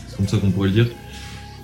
c'est 0.09 0.17
comme 0.17 0.27
ça 0.27 0.37
qu'on 0.39 0.51
pourrait 0.51 0.67
le 0.67 0.75
dire. 0.75 0.89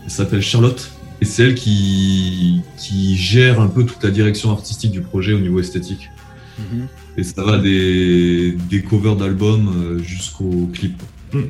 Elle 0.05 0.11
s'appelle 0.13 0.43
Charlotte, 0.43 0.93
et 1.21 1.25
c'est 1.25 1.43
elle 1.43 1.57
qui, 1.57 2.61
qui 2.79 3.17
gère 3.17 3.61
un 3.61 3.67
peu 3.67 3.85
toute 3.85 4.01
la 4.05 4.11
direction 4.13 4.53
artistique 4.53 4.93
du 4.93 5.01
projet 5.01 5.33
au 5.33 5.41
niveau 5.41 5.59
esthétique. 5.59 6.09
Mhm. 6.61 6.87
Et 7.17 7.25
ça 7.25 7.43
va 7.43 7.59
des, 7.59 8.57
des 8.71 8.81
covers 8.83 9.17
d'albums 9.17 9.73
euh, 9.77 9.99
jusqu'au 10.05 10.71
clip. 10.73 11.03
Mm. 11.33 11.41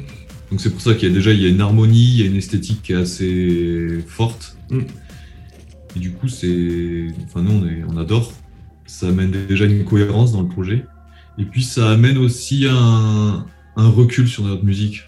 Donc 0.51 0.61
c'est 0.63 0.71
pour 0.71 0.81
ça 0.81 0.95
qu'il 0.95 1.07
y 1.07 1.13
a 1.13 1.15
déjà 1.15 1.31
il 1.33 1.43
y 1.43 1.45
a 1.45 1.51
une 1.51 1.61
harmonie, 1.61 2.03
il 2.03 2.21
y 2.21 2.23
a 2.23 2.27
une 2.27 2.37
esthétique 2.37 2.81
qui 2.83 2.93
est 2.95 2.97
assez 2.97 4.03
forte. 4.09 4.57
Mm. 4.71 4.81
Et 5.95 5.99
du 5.99 6.13
coup, 6.13 6.29
c'est. 6.29 7.09
Enfin, 7.27 7.43
nous, 7.43 7.51
on, 7.53 7.67
est- 7.67 7.85
on 7.87 7.99
adore. 7.99 8.33
Ça 8.87 9.09
amène 9.09 9.31
déjà 9.47 9.67
une 9.67 9.85
cohérence 9.85 10.33
dans 10.33 10.41
le 10.41 10.49
projet. 10.49 10.87
Et 11.39 11.45
puis, 11.45 11.63
ça 11.63 11.91
amène 11.91 12.19
aussi 12.19 12.67
un, 12.69 13.45
recul 13.77 14.29
sur 14.29 14.45
notre 14.45 14.65
musique. 14.65 15.03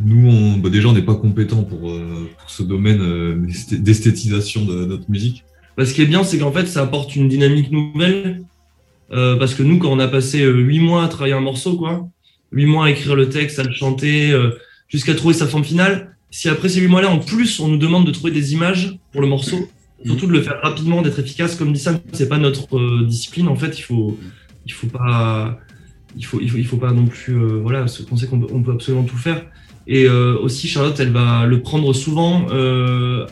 Nous, 0.00 0.56
bah, 0.58 0.70
déjà, 0.70 0.88
on 0.88 0.92
n'est 0.92 1.02
pas 1.02 1.14
compétent 1.14 1.62
pour, 1.62 1.90
euh, 1.90 2.28
ce 2.46 2.62
domaine 2.62 3.00
euh, 3.02 3.36
d'esthé- 3.36 3.78
d'esthétisation 3.78 4.64
de 4.64 4.86
notre 4.86 5.10
musique. 5.10 5.44
Ce 5.78 5.92
qui 5.94 6.02
est 6.02 6.06
bien, 6.06 6.24
c'est 6.24 6.38
qu'en 6.38 6.52
fait, 6.52 6.66
ça 6.66 6.82
apporte 6.82 7.16
une 7.16 7.28
dynamique 7.28 7.70
nouvelle. 7.70 8.42
Euh, 9.12 9.36
parce 9.36 9.54
que 9.54 9.62
nous, 9.62 9.78
quand 9.78 9.90
on 9.90 9.98
a 9.98 10.08
passé 10.08 10.42
huit 10.44 10.78
mois 10.78 11.04
à 11.04 11.08
travailler 11.08 11.34
un 11.34 11.40
morceau, 11.40 11.76
quoi, 11.76 12.08
huit 12.52 12.66
mois 12.66 12.86
à 12.86 12.90
écrire 12.90 13.16
le 13.16 13.28
texte, 13.28 13.58
à 13.58 13.64
le 13.64 13.72
chanter, 13.72 14.32
jusqu'à 14.88 15.14
trouver 15.14 15.34
sa 15.34 15.46
forme 15.46 15.64
finale, 15.64 16.16
si 16.30 16.48
après 16.48 16.68
ces 16.68 16.80
huit 16.80 16.88
mois-là, 16.88 17.10
en 17.10 17.18
plus, 17.18 17.60
on 17.60 17.68
nous 17.68 17.76
demande 17.76 18.06
de 18.06 18.12
trouver 18.12 18.30
des 18.30 18.52
images 18.52 18.98
pour 19.12 19.20
le 19.20 19.26
morceau, 19.26 19.68
surtout 20.04 20.26
de 20.26 20.32
le 20.32 20.42
faire 20.42 20.60
rapidement, 20.62 21.02
d'être 21.02 21.18
efficace, 21.18 21.56
comme 21.56 21.72
dit 21.72 21.80
Sam, 21.80 21.98
c'est 22.12 22.28
pas 22.28 22.38
notre 22.38 23.04
discipline. 23.04 23.48
En 23.48 23.56
fait, 23.56 23.78
il 23.78 23.82
faut, 23.82 24.16
il 24.70 24.72
faut 24.72 24.86
pas, 24.86 25.58
il 26.16 26.24
faut, 26.24 26.40
il 26.40 26.66
faut, 26.66 26.76
pas 26.76 26.92
non 26.92 27.06
plus, 27.06 27.34
euh, 27.34 27.60
voilà, 27.60 27.88
se 27.88 28.02
penser 28.02 28.26
qu'on 28.26 28.40
peut, 28.40 28.72
absolument 28.72 29.04
tout 29.04 29.16
faire. 29.16 29.42
Et 29.86 30.06
euh, 30.06 30.38
aussi, 30.38 30.68
Charlotte, 30.68 30.98
elle 31.00 31.10
va 31.10 31.46
le 31.46 31.60
prendre 31.60 31.92
souvent 31.92 32.46
euh, 32.52 33.26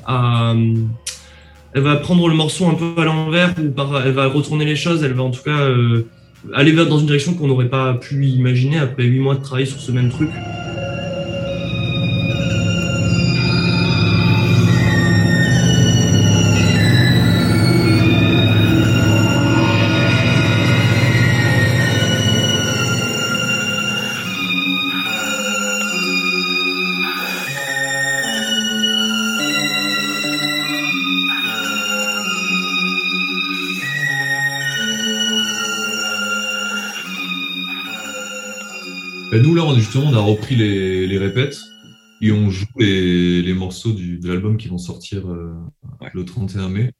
elle 1.74 1.82
va 1.82 1.96
prendre 1.96 2.28
le 2.28 2.34
morceau 2.34 2.66
un 2.66 2.74
peu 2.74 3.00
à 3.00 3.04
l'envers 3.04 3.54
ou 3.58 3.72
elle 4.04 4.12
va 4.12 4.26
retourner 4.26 4.64
les 4.64 4.74
choses, 4.74 5.04
elle 5.04 5.12
va 5.12 5.22
en 5.22 5.30
tout 5.30 5.42
cas 5.42 5.68
aller 6.54 6.72
vers 6.72 6.86
dans 6.86 6.98
une 6.98 7.06
direction 7.06 7.34
qu'on 7.34 7.46
n'aurait 7.46 7.68
pas 7.68 7.94
pu 7.94 8.26
imaginer 8.26 8.78
après 8.78 9.04
huit 9.04 9.20
mois 9.20 9.36
de 9.36 9.42
travail 9.42 9.66
sur 9.66 9.78
ce 9.78 9.92
même 9.92 10.08
truc. 10.08 10.30
Nous, 39.42 39.54
là, 39.54 39.64
on, 39.64 39.74
justement, 39.74 40.06
on 40.10 40.14
a 40.14 40.20
repris 40.20 40.56
les, 40.56 41.06
les 41.06 41.18
répètes 41.18 41.58
et 42.20 42.32
on 42.32 42.50
joue 42.50 42.66
les, 42.78 43.42
les 43.42 43.54
morceaux 43.54 43.92
du, 43.92 44.18
de 44.18 44.28
l'album 44.28 44.56
qui 44.56 44.68
vont 44.68 44.78
sortir 44.78 45.28
euh, 45.28 45.52
Ouais. 46.00 46.10
le 46.14 46.24
31 46.24 46.68
mai. 46.68 46.92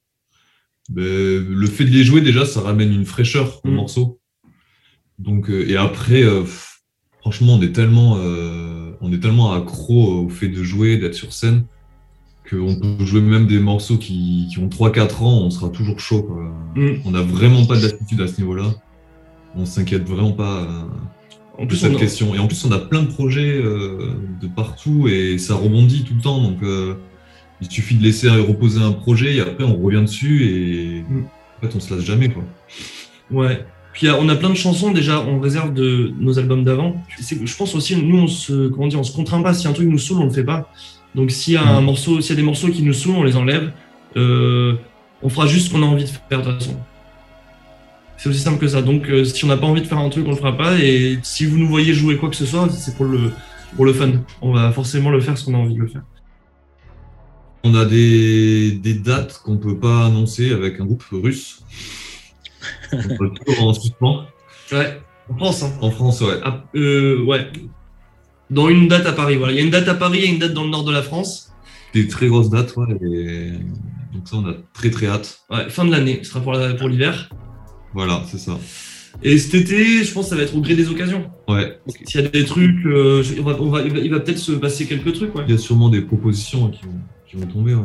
Ben, 0.90 1.03
le 1.05 1.66
fait 1.66 1.85
de 1.85 1.90
les 1.90 2.03
jouer, 2.05 2.20
déjà, 2.20 2.44
ça 2.46 2.61
ramène 2.61 2.92
une 2.92 3.05
fraîcheur 3.05 3.61
aux 3.64 3.68
Mm. 3.68 3.74
morceaux. 3.74 4.20
Donc, 5.18 5.51
euh, 5.51 5.68
et 5.68 5.77
après, 5.77 6.22
euh, 6.22 6.44
franchement, 7.20 7.55
on 7.55 7.62
est 7.62 7.72
tellement, 7.72 8.14
on 9.01 9.12
est 9.12 9.20
tellement 9.20 9.53
accro 9.53 10.24
au 10.24 10.29
fait 10.29 10.48
de 10.48 10.62
jouer, 10.62 10.96
d'être 10.96 11.14
sur 11.14 11.33
scène, 11.33 11.64
qu'on 12.48 12.74
peut 12.77 13.05
jouer 13.05 13.20
même 13.20 13.46
des 13.46 13.59
morceaux 13.59 13.98
qui, 13.98 14.48
qui 14.51 14.59
ont 14.59 14.68
3-4 14.68 15.22
ans, 15.22 15.42
on 15.42 15.51
sera 15.51 15.68
toujours 15.68 16.01
chaud. 16.01 16.22
quoi. 16.22 16.53
Mm. 16.74 17.03
On 17.05 17.11
n'a 17.12 17.22
vraiment 17.22 17.66
pas 17.66 17.79
d'attitude 17.79 18.20
à 18.22 18.27
ce 18.29 18.40
niveau-là. 18.40 18.74
On 19.55 19.64
s'inquiète 19.66 20.05
vraiment 20.09 20.33
pas. 20.33 20.88
En 21.59 21.66
plus, 21.66 21.77
cette 21.77 21.94
on, 21.94 21.99
question. 21.99 22.35
Et 22.35 22.38
en 22.38 22.47
plus, 22.47 22.64
on 22.64 22.73
a 22.73 22.79
plein 22.79 23.03
de 23.03 23.09
projets 23.09 23.57
euh, 23.59 24.12
de 24.40 24.47
partout 24.47 25.09
et 25.09 25.38
ça 25.38 25.55
rebondit 25.55 26.05
tout 26.05 26.14
le 26.14 26.21
temps. 26.23 26.40
Donc, 26.40 26.62
euh, 26.62 26.94
il 27.61 27.71
suffit 27.71 27.97
de 27.97 28.03
laisser 28.05 28.29
reposer 28.29 28.81
un 28.81 28.92
projet 28.92 29.35
et 29.37 29.40
après, 29.40 29.64
on 29.64 29.77
revient 29.77 30.03
dessus 30.03 30.44
et 30.44 31.03
Mm. 31.03 31.25
en 31.25 31.66
fait, 31.66 31.75
on 31.77 31.81
se 31.81 31.92
lasse 31.94 32.05
jamais. 32.05 32.29
Quoi. 32.29 32.44
Ouais. 33.31 33.64
Puis 33.92 34.09
on 34.11 34.29
a 34.29 34.37
plein 34.37 34.51
de 34.51 34.55
chansons 34.55 34.92
déjà 34.92 35.21
en 35.21 35.40
réserve 35.40 35.75
de 35.75 36.12
nos 36.21 36.38
albums 36.38 36.62
d'avant. 36.62 37.03
Je 37.18 37.57
pense 37.57 37.75
aussi, 37.75 37.97
nous, 37.97 38.18
on 38.18 38.27
se, 38.29 38.68
comment 38.68 38.87
dire, 38.87 39.01
on 39.01 39.03
se 39.05 39.12
contraint 39.14 39.42
pas. 39.42 39.55
Si 39.55 39.66
un 39.66 39.73
truc 39.73 39.88
nous 39.88 39.99
saoule, 39.99 40.18
on 40.18 40.25
le 40.27 40.31
fait 40.31 40.44
pas. 40.44 40.71
Donc 41.16 41.33
s'il 41.33 41.55
y 41.55 41.57
a 41.57 41.64
un 41.66 41.81
Mm. 41.81 41.85
morceau, 41.85 42.21
s'il 42.21 42.31
y 42.31 42.33
a 42.35 42.37
des 42.37 42.42
morceaux 42.47 42.68
qui 42.68 42.83
nous 42.83 42.92
saoulent, 42.92 43.16
on 43.16 43.25
les 43.25 43.35
enlève. 43.37 43.73
Euh, 44.16 44.75
on 45.23 45.29
fera 45.29 45.49
juste 45.49 45.66
ce 45.66 45.73
qu'on 45.73 45.83
a 45.83 45.87
envie 45.87 46.05
de 46.05 46.11
faire 46.29 46.42
de 46.42 46.51
toute 46.53 46.62
façon. 46.62 46.77
C'est 48.19 48.29
aussi 48.29 48.41
simple 48.41 48.59
que 48.59 48.69
ça. 48.69 48.83
Donc 48.83 49.09
euh, 49.09 49.25
si 49.25 49.45
on 49.45 49.49
n'a 49.49 49.57
pas 49.57 49.67
envie 49.67 49.81
de 49.81 49.87
faire 49.87 49.99
un 49.99 50.09
truc, 50.11 50.27
on 50.27 50.31
le 50.31 50.37
fera 50.37 50.57
pas. 50.57 50.79
Et 50.79 51.19
si 51.23 51.47
vous 51.47 51.57
nous 51.57 51.69
voyez 51.69 51.95
jouer 51.95 52.17
quoi 52.17 52.29
que 52.29 52.37
ce 52.37 52.45
soit, 52.47 52.69
c'est 52.71 52.95
pour 52.97 53.07
le, 53.07 53.31
pour 53.77 53.85
le 53.87 53.93
fun. 53.95 54.11
On 54.43 54.53
va 54.53 54.71
forcément 54.73 55.11
le 55.11 55.21
faire 55.21 55.39
ce 55.39 55.45
qu'on 55.45 55.55
a 55.55 55.59
envie 55.59 55.75
de 55.75 55.81
le 55.81 55.87
faire. 55.87 56.03
On 57.65 57.75
a 57.75 57.85
des, 57.85 58.73
des 58.73 58.95
dates 58.95 59.41
qu'on 59.45 59.57
peut 59.57 59.77
pas 59.79 60.07
annoncer 60.07 60.53
avec 60.53 60.79
un 60.81 60.85
groupe 60.85 61.05
russe. 61.13 61.63
On 62.93 63.17
peut 63.17 63.31
toujours 63.47 63.69
en 63.69 63.75
suspens. 63.75 64.25
Ouais. 64.73 65.01
En 65.31 65.37
France, 65.37 65.63
hein. 65.63 65.73
En 65.83 65.91
France, 65.91 66.21
ouais. 66.23 66.39
Ah, 66.43 66.65
euh, 66.75 67.23
ouais. 67.25 67.47
Dans 68.51 68.69
une 68.69 68.89
date 68.89 69.05
à 69.07 69.13
Paris, 69.13 69.37
voilà. 69.37 69.53
Il 69.53 69.57
y 69.57 69.61
a 69.61 69.63
une 69.63 69.71
date 69.71 69.89
à 69.89 69.95
Paris 69.95 70.21
et 70.21 70.29
une 70.29 70.39
date 70.39 70.55
dans 70.55 70.65
le 70.65 70.71
nord 70.71 70.85
de 70.85 70.93
la 70.93 71.03
France. 71.03 71.53
Des 71.93 72.09
très 72.09 72.29
grosses 72.29 72.49
dates, 72.49 72.75
ouais. 72.77 72.87
Et 73.13 73.51
donc, 74.15 74.27
ça, 74.27 74.37
on 74.37 74.47
a 74.49 74.55
très 74.73 74.91
très 74.91 75.07
hâte. 75.07 75.41
Ouais, 75.51 75.69
fin 75.69 75.85
de 75.85 75.91
l'année, 75.91 76.21
ce 76.23 76.31
sera 76.31 76.41
pour 76.41 76.53
la- 76.55 76.75
pour 76.75 76.89
l'hiver. 76.89 77.29
Voilà, 77.99 78.23
c'est 78.31 78.39
ça. 78.39 78.57
Et 79.25 79.37
cet 79.39 79.55
été, 79.57 80.05
je 80.05 80.13
pense 80.13 80.27
que 80.27 80.31
ça 80.31 80.37
va 80.37 80.43
être 80.43 80.55
au 80.55 80.61
gré 80.61 80.77
des 80.77 80.89
occasions. 80.89 81.29
Ouais. 81.49 81.81
S'il 82.07 82.21
y 82.21 82.25
a 82.25 82.29
des 82.29 82.45
trucs, 82.45 82.87
euh, 82.87 83.25
je- 83.25 83.41
on 83.41 83.43
va, 83.43 83.57
on 83.61 83.71
va- 83.71 83.83
il 83.83 84.09
va, 84.09 84.21
peut-être 84.21 84.39
se 84.39 84.53
passer 84.53 84.87
quelques 84.87 85.13
trucs, 85.15 85.35
ouais. 85.35 85.43
Il 85.49 85.51
y 85.53 85.57
a 85.57 85.59
sûrement 85.59 85.89
des 85.89 86.03
propositions 86.03 86.71
qui 86.71 86.85
vont, 86.85 87.01
qui 87.29 87.37
vont 87.37 87.47
tomber. 87.47 87.75
Ouais. 87.75 87.83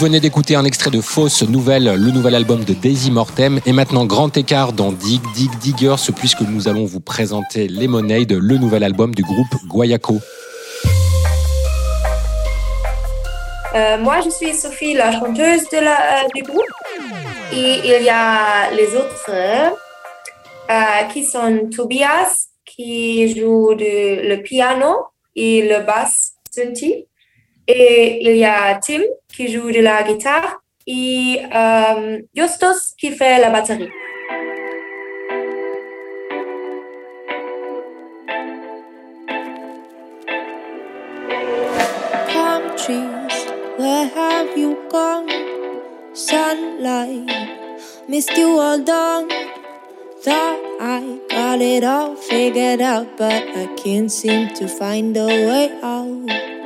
Venez 0.00 0.20
d'écouter 0.20 0.54
un 0.56 0.64
extrait 0.64 0.90
de 0.90 1.00
Fausse 1.02 1.42
Nouvelle, 1.42 1.84
le 1.84 2.10
nouvel 2.10 2.34
album 2.34 2.64
de 2.64 2.72
Daisy 2.72 3.10
Mortem. 3.10 3.60
Et 3.66 3.72
maintenant, 3.72 4.06
grand 4.06 4.34
écart 4.36 4.72
dans 4.72 4.92
Dig 4.92 5.20
Dig 5.34 5.50
Diggers, 5.58 6.10
puisque 6.16 6.40
nous 6.40 6.68
allons 6.68 6.86
vous 6.86 7.00
présenter 7.00 7.68
Lemonade, 7.68 8.32
le 8.32 8.56
nouvel 8.56 8.82
album 8.82 9.14
du 9.14 9.22
groupe 9.22 9.54
Guayaco. 9.68 10.18
Euh, 13.74 13.98
moi, 13.98 14.20
je 14.24 14.30
suis 14.30 14.54
Sophie, 14.54 14.94
la 14.94 15.12
chanteuse 15.12 15.68
de 15.70 15.78
la, 15.78 16.22
euh, 16.24 16.28
du 16.34 16.42
groupe. 16.42 16.64
Et 17.52 17.80
il 17.84 18.02
y 18.04 18.08
a 18.08 18.70
les 18.72 18.96
autres 18.96 19.30
euh, 19.30 21.02
qui 21.12 21.24
sont 21.24 21.68
Tobias, 21.74 22.46
qui 22.64 23.38
joue 23.38 23.74
de- 23.74 24.28
le 24.28 24.42
piano 24.42 24.94
et 25.36 25.68
le 25.68 25.84
basse 25.84 26.32
synthi. 26.50 27.06
Et 27.72 28.18
il 28.22 28.36
y 28.36 28.44
a 28.44 28.80
Tim, 28.84 29.02
qui 29.32 29.46
joue 29.46 29.70
de 29.70 29.78
la 29.78 30.02
guitare. 30.02 30.60
Et 30.88 31.40
euh, 31.54 32.18
Justus, 32.34 32.94
qui 32.98 33.12
fait 33.12 33.40
la 33.40 33.50
batterie. 33.50 33.90
palm 42.26 42.76
trees, 42.76 43.46
where 43.78 44.08
have 44.08 44.58
you 44.58 44.76
gone? 44.90 45.28
Sunlight, 46.12 47.30
missed 48.08 48.36
you 48.36 48.58
all 48.58 48.82
dawn. 48.82 49.28
Thought 50.24 50.60
I 50.80 51.20
got 51.30 51.60
it 51.60 51.84
all 51.84 52.16
figured 52.16 52.80
out, 52.80 53.16
but 53.16 53.44
I 53.62 53.66
can't 53.76 54.10
seem 54.10 54.52
to 54.54 54.66
find 54.66 55.16
a 55.16 55.26
way 55.26 55.70
out. 55.82 56.59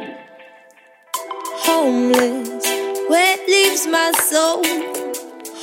Homeless, 1.67 2.67
where 3.09 3.37
leaves 3.49 3.87
my 3.87 4.13
soul. 4.31 4.63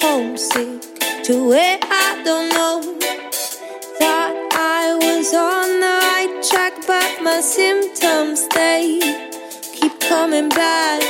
Homesick 0.01 0.81
to 1.25 1.47
where 1.47 1.77
I 1.83 2.21
don't 2.25 2.49
know. 2.49 2.81
Thought 3.99 4.35
I 4.53 4.95
was 4.95 5.33
on 5.33 5.79
the 5.79 5.95
right 6.09 6.43
track, 6.49 6.73
but 6.87 7.21
my 7.21 7.39
symptoms 7.39 8.47
they 8.49 8.99
keep 9.75 9.99
coming 9.99 10.49
back 10.49 11.03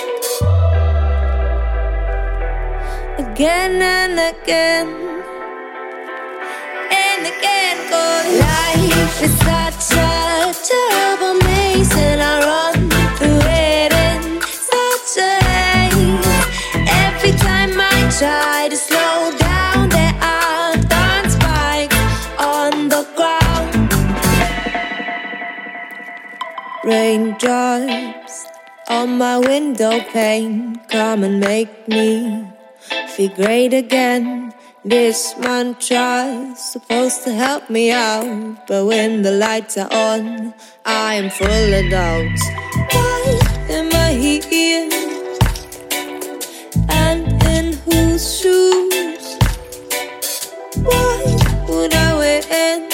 again 3.18 3.82
and 3.82 4.20
again 4.20 4.88
and 6.92 7.22
again. 7.34 7.78
Cause 7.90 8.40
life 8.40 9.41
Raindrops 26.92 28.46
on 28.90 29.18
my 29.18 29.38
window 29.38 30.02
pane 30.12 30.76
come 30.90 31.24
and 31.24 31.40
make 31.40 31.88
me 31.88 32.46
feel 33.08 33.34
great 33.34 33.74
again. 33.74 34.52
This 34.84 35.34
mantra's 35.40 36.60
supposed 36.60 37.24
to 37.24 37.32
help 37.32 37.70
me 37.70 37.92
out, 37.92 38.68
but 38.68 38.86
when 38.88 39.22
the 39.22 39.32
lights 39.32 39.78
are 39.78 39.88
on, 39.90 40.54
I 40.84 41.16
am 41.16 41.30
full 41.30 41.74
of 41.80 41.90
doubts. 41.90 42.44
Why 42.92 43.40
am 43.70 43.90
I 43.94 44.12
here? 44.52 44.90
And 46.90 47.24
in 47.56 47.72
whose 47.86 48.26
shoes? 48.38 49.38
Why 50.84 51.24
would 51.70 51.94
I 51.94 52.10
win? 52.20 52.90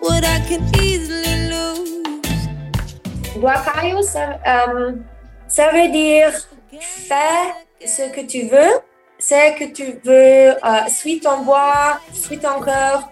What 0.00 0.24
I 0.24 0.40
can 0.48 0.62
easily 0.80 1.50
lose. 1.50 1.93
Guacayo, 3.36 4.02
ça, 4.02 4.38
euh, 4.46 4.92
ça 5.46 5.70
veut 5.72 5.90
dire 5.90 6.32
fais 6.80 7.86
ce 7.86 8.02
que 8.14 8.20
tu 8.26 8.42
veux, 8.42 8.80
c'est 9.18 9.54
que 9.54 9.64
tu 9.64 9.98
veux, 10.04 10.50
euh, 10.50 10.88
suis 10.88 11.20
ton 11.20 11.42
voix, 11.42 12.00
suis 12.12 12.38
ton 12.38 12.60
cœur. 12.60 13.10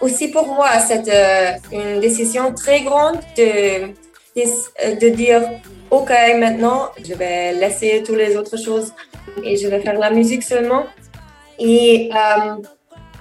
Aussi 0.00 0.28
pour 0.28 0.46
moi, 0.46 0.78
c'est 0.80 1.08
euh, 1.08 1.52
une 1.72 2.00
décision 2.00 2.52
très 2.52 2.82
grande 2.82 3.20
de, 3.36 3.92
de, 5.00 5.08
dire, 5.10 5.42
OK, 5.90 6.10
maintenant, 6.36 6.90
je 7.02 7.14
vais 7.14 7.52
laisser 7.52 8.02
toutes 8.04 8.16
les 8.16 8.36
autres 8.36 8.58
choses 8.58 8.92
et 9.42 9.56
je 9.56 9.68
vais 9.68 9.80
faire 9.80 9.98
la 9.98 10.10
musique 10.10 10.42
seulement. 10.42 10.84
Et 11.58 12.10
euh, 12.12 12.56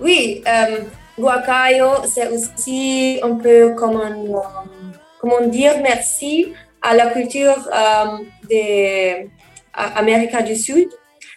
oui, 0.01 0.43
Guacayo, 1.17 1.89
c'est 2.11 2.27
aussi 2.29 3.19
un 3.21 3.35
peu 3.35 3.75
comme 3.75 3.97
un, 3.97 4.15
comment 5.23 5.47
dire 5.47 5.79
merci 5.81 6.53
à 6.81 6.93
la 6.93 7.07
culture 7.07 7.57
euh, 7.73 8.17
de 8.49 9.27
à 9.73 9.99
Amérique 9.99 10.35
du 10.43 10.55
Sud. 10.55 10.89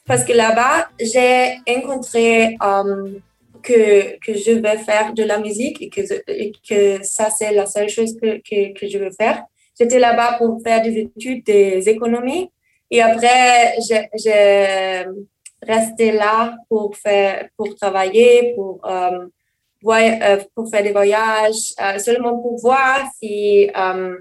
Parce 0.04 0.24
que 0.24 0.32
là-bas, 0.32 0.88
j'ai 1.00 1.58
rencontré 1.68 2.56
euh, 2.62 3.18
que, 3.62 4.18
que 4.24 4.34
je 4.34 4.52
vais 4.64 4.78
faire 4.78 5.14
de 5.14 5.22
la 5.22 5.38
musique 5.38 5.80
et 5.82 5.88
que, 5.88 6.00
et 6.28 6.52
que 6.68 7.02
ça, 7.04 7.30
c'est 7.30 7.52
la 7.52 7.66
seule 7.66 7.88
chose 7.88 8.16
que, 8.20 8.38
que, 8.78 8.88
je 8.88 8.98
veux 8.98 9.10
faire. 9.10 9.44
J'étais 9.78 9.98
là-bas 9.98 10.36
pour 10.38 10.60
faire 10.62 10.82
des 10.82 10.98
études 10.98 11.44
des 11.44 11.88
économies 11.88 12.50
et 12.90 13.00
après, 13.00 13.74
j'ai- 13.84 15.06
resté 15.62 16.12
là 16.12 16.54
pour, 16.68 16.96
faire, 16.96 17.48
pour 17.56 17.74
travailler, 17.74 18.52
pour, 18.54 18.78
euh, 18.84 19.26
pour 20.54 20.68
faire 20.70 20.82
des 20.82 20.92
voyages, 20.92 21.74
euh, 21.80 21.98
seulement 21.98 22.38
pour 22.38 22.58
voir 22.60 23.00
si, 23.20 23.70
euh, 23.76 24.16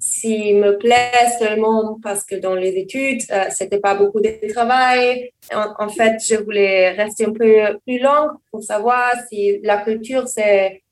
s'il 0.00 0.56
me 0.56 0.78
plaît 0.78 1.12
seulement 1.38 1.98
parce 2.02 2.24
que 2.24 2.36
dans 2.36 2.54
les 2.54 2.70
études, 2.70 3.20
euh, 3.30 3.44
c'était 3.50 3.78
pas 3.78 3.94
beaucoup 3.94 4.20
de 4.20 4.52
travail. 4.52 5.30
En, 5.52 5.88
fait, 5.88 6.16
je 6.26 6.36
voulais 6.36 6.90
rester 6.90 7.26
un 7.26 7.32
peu 7.32 7.78
plus 7.86 7.98
long 7.98 8.30
pour 8.50 8.62
savoir 8.62 9.12
si 9.28 9.60
la 9.62 9.78
culture, 9.78 10.26
c'est, 10.26 10.82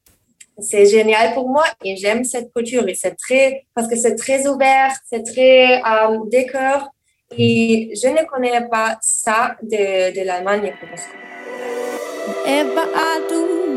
c'est 0.58 0.86
génial 0.86 1.32
pour 1.32 1.48
moi 1.48 1.64
et 1.82 1.96
j'aime 1.96 2.24
cette 2.24 2.52
culture 2.52 2.86
et 2.86 2.94
c'est 2.94 3.16
très, 3.16 3.64
parce 3.74 3.88
que 3.88 3.96
c'est 3.96 4.16
très 4.16 4.46
ouvert, 4.46 4.92
c'est 5.08 5.22
très 5.22 5.80
euh, 5.80 6.18
décor 6.26 6.90
et 7.36 7.90
je 7.94 8.08
ne 8.08 8.26
connais 8.26 8.68
pas 8.68 8.98
ça 9.00 9.56
de, 9.62 10.14
de 10.14 10.26
l'Allemagne. 10.26 10.74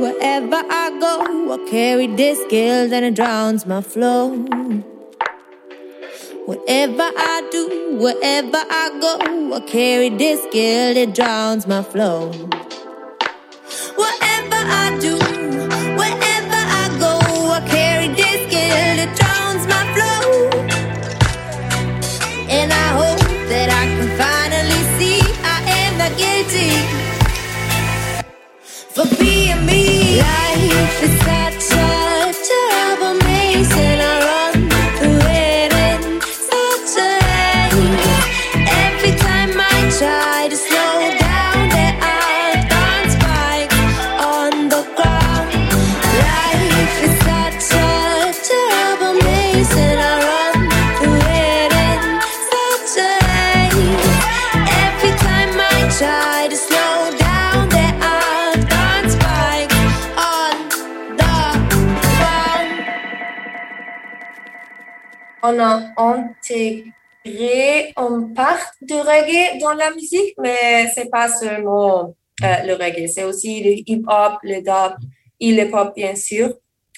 Wherever 0.01 0.63
I 0.67 0.97
go, 0.99 1.53
I 1.53 1.69
carry 1.69 2.07
this 2.07 2.39
guilt 2.49 2.91
and 2.91 3.05
it 3.05 3.13
drowns 3.13 3.67
my 3.67 3.81
flow. 3.81 4.29
Whatever 6.47 7.03
I 7.15 7.47
do, 7.51 7.99
wherever 8.01 8.63
I 8.81 8.97
go, 8.99 9.53
I 9.53 9.59
carry 9.59 10.09
this 10.09 10.39
guilt, 10.51 10.97
it 10.97 11.13
drowns 11.13 11.67
my 11.67 11.83
flow. 11.83 12.31
Whatever 14.01 14.61
I 14.83 14.97
do, 14.99 15.17
wherever 15.99 16.61
I 16.81 16.97
go, 16.99 17.19
I 17.51 17.61
carry 17.69 18.07
this 18.07 18.41
guilt, 18.49 18.97
it 19.05 19.15
drowns 19.15 19.67
my 19.67 19.83
flow. 19.93 20.49
And 22.49 22.73
I 22.73 22.87
hope 22.97 23.21
that 23.49 23.69
I 23.69 23.85
can 23.97 24.09
finally 24.17 24.81
see 24.97 25.21
I 25.43 25.61
am 25.77 25.91
not 25.99 26.17
guilty 26.17 26.71
for 28.95 29.05
being. 29.19 29.40
Is 30.73 31.11
such 31.19 31.73
a 31.77 32.31
terrible 32.47 33.15
maze, 33.25 33.90
on 65.43 65.59
a 65.59 65.81
intégré 65.97 67.93
une 67.97 68.33
part 68.33 68.71
de 68.81 68.95
reggae 68.95 69.59
dans 69.59 69.73
la 69.73 69.91
musique, 69.91 70.35
mais 70.37 70.87
c'est 70.93 71.09
pas 71.09 71.29
seulement 71.29 72.15
euh, 72.43 72.63
le 72.65 72.73
reggae, 72.73 73.07
c'est 73.07 73.23
aussi 73.23 73.63
le 73.63 73.71
hip-hop, 73.71 74.39
le 74.43 74.61
dub 74.61 74.97
et 75.39 75.51
le 75.53 75.69
pop, 75.69 75.93
bien 75.95 76.15
sûr. 76.15 76.53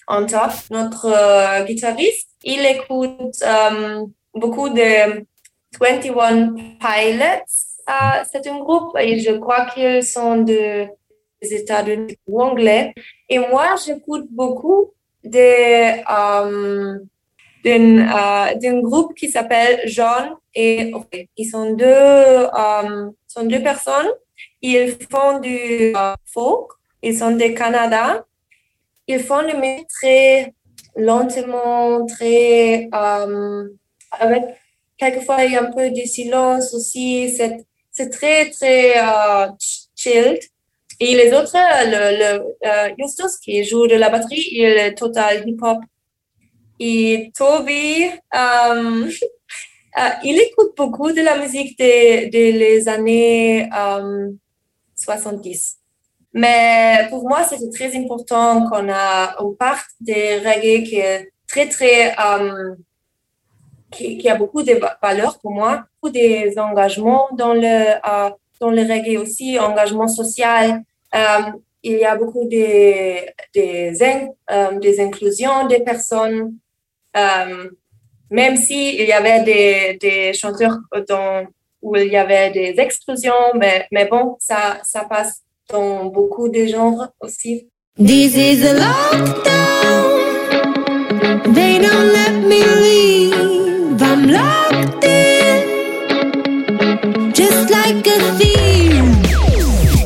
En 0.08 0.26
top, 0.26 0.52
notre 0.70 1.06
euh, 1.08 1.64
guitariste, 1.64 2.30
il 2.44 2.66
écoute 2.66 3.36
euh, 3.44 4.06
beaucoup 4.34 4.70
de 4.70 5.26
21 5.80 6.54
Pilots. 6.80 7.46
C'est 8.32 8.48
un 8.48 8.60
groupe 8.60 8.98
et 8.98 9.20
je 9.20 9.32
crois 9.32 9.66
qu'ils 9.66 10.04
sont 10.04 10.38
de, 10.38 10.88
des 11.42 11.54
États-Unis 11.54 12.18
ou 12.28 12.42
anglais. 12.42 12.94
Et 13.30 13.40
moi, 13.40 13.76
j'écoute 13.86 14.28
beaucoup 14.30 14.94
de 15.24 16.02
euh, 17.66 17.70
d'un 17.70 18.00
euh, 18.52 18.56
d'un 18.56 18.82
groupe 18.82 19.16
qui 19.16 19.30
s'appelle 19.30 19.82
John 19.86 20.36
et 20.54 20.92
Ray. 21.12 21.30
Ils 21.38 21.46
sont 21.50 21.74
deux, 21.74 21.86
euh, 21.86 23.10
sont 23.28 23.44
deux 23.46 23.62
personnes. 23.62 24.12
Ils 24.62 24.96
font 25.12 25.40
du 25.40 25.94
euh, 25.96 26.14
folk. 26.26 26.72
Ils 27.02 27.18
sont 27.18 27.32
du 27.32 27.54
Canada. 27.54 28.26
Ils 29.08 29.20
font 29.20 29.42
de 29.44 29.56
musique 29.58 29.88
très 29.90 30.54
lentement, 30.96 32.06
très 32.06 32.88
euh, 32.94 33.68
avec 34.12 34.44
quelquefois 34.98 35.38
un 35.40 35.72
peu 35.72 35.90
de 35.92 36.02
silence 36.06 36.74
aussi. 36.74 37.30
C'est 37.36 37.66
c'est 37.92 38.10
très 38.10 38.50
très 38.50 38.94
ch- 38.94 39.84
chilled. 39.96 40.40
Et 41.00 41.16
les 41.16 41.34
autres, 41.34 41.54
le, 41.56 42.40
le 42.62 42.96
Justus 43.00 43.38
qui 43.38 43.64
joue 43.64 43.88
de 43.88 43.96
la 43.96 44.10
batterie, 44.10 44.48
il 44.52 44.64
est 44.66 44.94
total 44.96 45.44
hip 45.48 45.58
hop. 45.62 45.80
Et 46.86 47.32
Toby, 47.38 48.10
euh, 48.36 49.08
euh, 50.00 50.10
il 50.26 50.38
écoute 50.38 50.74
beaucoup 50.76 51.12
de 51.14 51.22
la 51.22 51.38
musique 51.38 51.78
des 51.78 52.28
de 52.28 52.44
les 52.62 52.90
années 52.90 53.70
euh, 53.74 54.30
70. 54.96 55.78
Mais 56.34 57.08
pour 57.10 57.24
moi, 57.30 57.44
c'était 57.44 57.70
très 57.70 57.96
important 57.96 58.68
qu'on 58.68 58.90
a 58.92 59.36
une 59.40 59.56
part 59.56 59.82
de 60.02 60.20
reggae 60.46 60.84
qui 60.84 60.98
est 60.98 61.32
très, 61.48 61.70
très, 61.70 62.14
euh, 62.20 62.76
qui, 63.92 64.18
qui 64.18 64.28
a 64.28 64.36
beaucoup 64.36 64.62
de 64.64 64.74
va- 64.74 64.98
valeurs 65.02 65.40
pour 65.40 65.52
moi, 65.52 65.86
beaucoup 66.02 66.12
des 66.12 66.54
engagements 66.58 67.30
dans 67.38 67.54
le, 67.54 67.78
dans 68.60 68.72
le 68.72 68.82
reggae 68.82 69.18
aussi, 69.22 69.58
engagement 69.58 70.10
social. 70.10 70.82
Il 71.86 71.98
y 71.98 72.06
a 72.06 72.16
beaucoup 72.16 72.46
de, 72.46 73.26
des, 73.54 74.02
euh, 74.52 74.80
des 74.80 75.00
inclusions 75.02 75.68
des 75.68 75.82
personnes, 75.82 76.58
même 77.14 78.58
s'il 78.58 79.02
y 79.02 79.12
avait 79.12 79.44
des, 79.44 79.98
des 80.00 80.34
chanteurs 80.34 80.78
dans, 81.08 81.46
où 81.82 81.96
il 81.96 82.12
y 82.12 82.18
avait 82.18 82.50
des 82.50 82.76
exclusions, 82.80 83.54
mais, 83.56 83.88
mais 83.92 84.06
bon, 84.06 84.36
ça, 84.40 84.80
ça 84.84 85.06
passe 85.06 85.42
dans 85.70 86.06
beaucoup 86.06 86.50
de 86.50 86.66
genres 86.66 87.08
aussi. 87.20 87.68
This 87.98 88.36
is 88.36 88.66
a 88.66 88.74
lockdown. 88.74 90.24
They 91.54 91.78
don't 91.80 92.12
let 92.12 92.34
me 92.48 92.64
leave. 92.82 94.02
I'm 94.02 94.28
locked 94.30 95.04
in, 95.04 95.62
just 97.34 97.70
like 97.70 98.08
a 98.08 98.20
thief. 98.40 99.04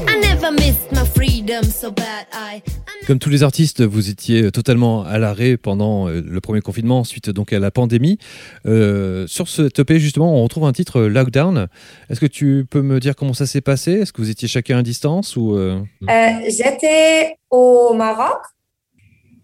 I 0.07 0.19
never 0.19 0.51
missed 0.51 0.91
my 0.91 1.05
freedom, 1.05 1.63
so 1.63 1.91
bad. 1.91 2.27
I 2.33 2.61
Comme 3.07 3.19
tous 3.19 3.29
les 3.29 3.43
artistes, 3.43 3.81
vous 3.81 4.09
étiez 4.09 4.51
totalement 4.51 5.05
à 5.05 5.17
l'arrêt 5.17 5.55
pendant 5.55 6.09
euh, 6.09 6.21
le 6.21 6.41
premier 6.41 6.59
confinement, 6.59 6.99
ensuite 6.99 7.29
donc 7.29 7.53
à 7.53 7.59
la 7.59 7.71
pandémie. 7.71 8.17
Euh, 8.65 9.25
sur 9.27 9.47
ce 9.47 9.61
EP, 9.79 9.97
justement, 9.97 10.37
on 10.37 10.43
retrouve 10.43 10.65
un 10.65 10.73
titre 10.73 10.99
euh, 11.03 11.07
Lockdown. 11.07 11.69
Est-ce 12.09 12.19
que 12.19 12.25
tu 12.25 12.67
peux 12.69 12.81
me 12.81 12.99
dire 12.99 13.15
comment 13.15 13.31
ça 13.31 13.45
s'est 13.45 13.61
passé? 13.61 13.93
Est-ce 13.93 14.11
que 14.11 14.21
vous 14.21 14.29
étiez 14.29 14.49
chacun 14.49 14.79
à 14.79 14.83
distance 14.83 15.37
euh, 15.37 15.79
Euh, 16.09 16.31
j'étais 16.49 17.37
au 17.49 17.93
Maroc 17.93 18.41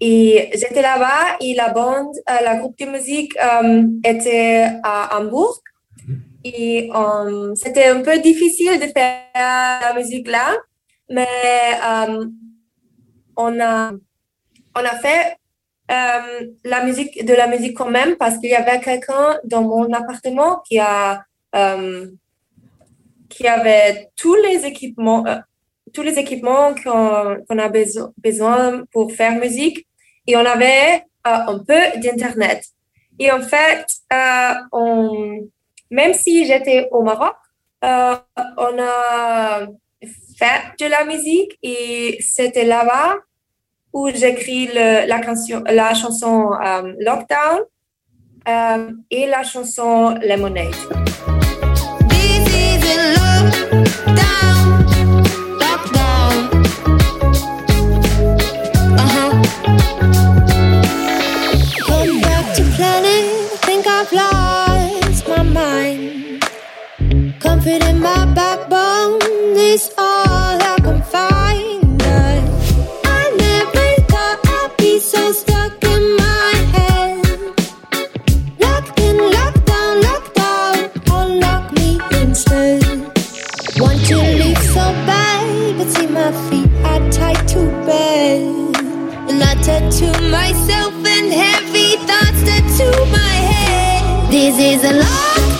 et 0.02 0.49
j'étais 0.52 0.82
là-bas 0.82 1.38
et 1.39 1.56
la 1.56 1.69
bande, 1.71 2.13
euh, 2.30 2.43
la 2.43 2.58
groupe 2.58 2.78
de 2.78 2.88
musique 2.88 3.32
euh, 3.38 3.84
était 4.04 4.71
à 4.84 5.17
Hambourg. 5.17 5.62
Et 6.43 6.91
euh, 6.93 7.56
c'était 7.56 7.86
un 7.86 8.02
peu 8.02 8.19
difficile 8.19 8.78
de 8.82 8.88
faire 8.88 9.21
la 9.34 9.93
musique 9.95 10.28
là, 10.28 10.54
mais 11.10 11.26
euh, 11.82 12.26
on 13.36 13.60
a, 13.60 13.91
on 14.76 14.80
a 14.80 14.96
fait 15.00 15.38
euh, 15.91 16.48
la 16.63 16.84
musique, 16.86 17.26
de 17.26 17.34
la 17.34 17.48
musique 17.48 17.76
quand 17.78 17.89
même 17.89 18.15
parce 18.15 18.38
qu'il 18.38 18.50
y 18.50 18.56
avait 18.56 18.80
quelqu'un 18.80 19.38
dans 19.43 19.63
mon 19.63 19.91
appartement 19.91 20.62
qui 20.67 20.80
a 20.80 21.24
euh, 21.56 22.08
qui 23.30 23.48
avait 23.48 24.10
tous 24.15 24.36
les 24.36 24.65
équipements, 24.65 25.26
euh, 25.26 25.38
tous 25.93 26.04
les 26.04 26.17
équipements 26.19 26.74
qu'on 26.76 27.58
a 27.60 27.69
beso- 27.69 28.13
besoin 28.17 28.84
pour 28.91 29.12
faire 29.12 29.34
musique 29.34 29.88
et 30.28 30.36
on 30.38 30.46
avait 30.46 31.04
un 31.24 31.60
peu 31.60 32.00
d'internet. 32.00 32.65
Et 33.19 33.32
en 33.32 33.41
fait, 33.41 33.86
on, 34.72 35.48
même 35.89 36.13
si 36.13 36.46
j'étais 36.46 36.88
au 36.91 37.02
Maroc, 37.02 37.36
on 37.82 38.78
a 38.80 39.67
fait 40.38 40.62
de 40.80 40.89
la 40.89 41.06
musique 41.06 41.58
et 41.62 42.17
c'était 42.22 42.65
là-bas 42.65 43.15
où 43.93 44.10
j'écris 44.10 44.67
la, 44.74 45.06
la 45.06 45.93
chanson 45.93 46.52
euh, 46.54 46.93
Lockdown 47.00 47.60
euh, 48.48 48.91
et 49.12 49.28
la 49.28 49.43
chanson 49.43 50.15
Lemonade. 50.22 50.74
Uh-huh. 58.96 59.54
My 68.04 68.26
backbone 68.36 69.19
all 69.98 70.12
myself 90.34 90.93
and 91.06 91.32
heavy 91.32 91.96
thoughts 92.08 92.41
tattoo 92.41 93.06
my 93.12 93.36
head. 93.52 94.32
This 94.32 94.58
is 94.58 94.84
a 94.84 94.93
lockdown. 95.00 95.52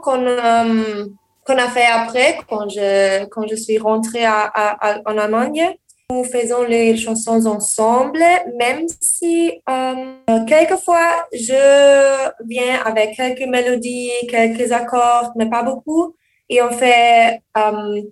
Qu'on 0.00 0.24
euh, 0.26 1.06
qu'on 1.44 1.56
a 1.56 1.68
fait 1.68 1.86
après, 1.86 2.38
quand 2.48 2.68
je, 2.68 3.24
quand 3.26 3.46
je 3.48 3.56
suis 3.56 3.78
rentrée 3.78 4.26
en 4.26 5.18
Allemagne, 5.18 5.74
nous 6.10 6.24
faisons 6.24 6.64
les 6.64 6.96
chansons 6.96 7.46
ensemble, 7.46 8.22
même 8.58 8.86
si 9.00 9.52
euh, 9.68 10.44
quelquefois 10.46 11.26
je 11.32 12.30
viens 12.46 12.80
avec 12.84 13.16
quelques 13.16 13.48
mélodies, 13.48 14.10
quelques 14.28 14.72
accords, 14.72 15.32
mais 15.36 15.48
pas 15.48 15.62
beaucoup, 15.62 16.14
et 16.48 16.60
on 16.62 16.70
fait 16.70 17.40
euh, 17.56 18.02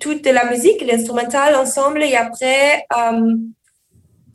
toute 0.00 0.26
la 0.26 0.50
musique, 0.50 0.82
l'instrumental 0.82 1.54
ensemble, 1.54 2.02
et 2.02 2.16
après, 2.16 2.86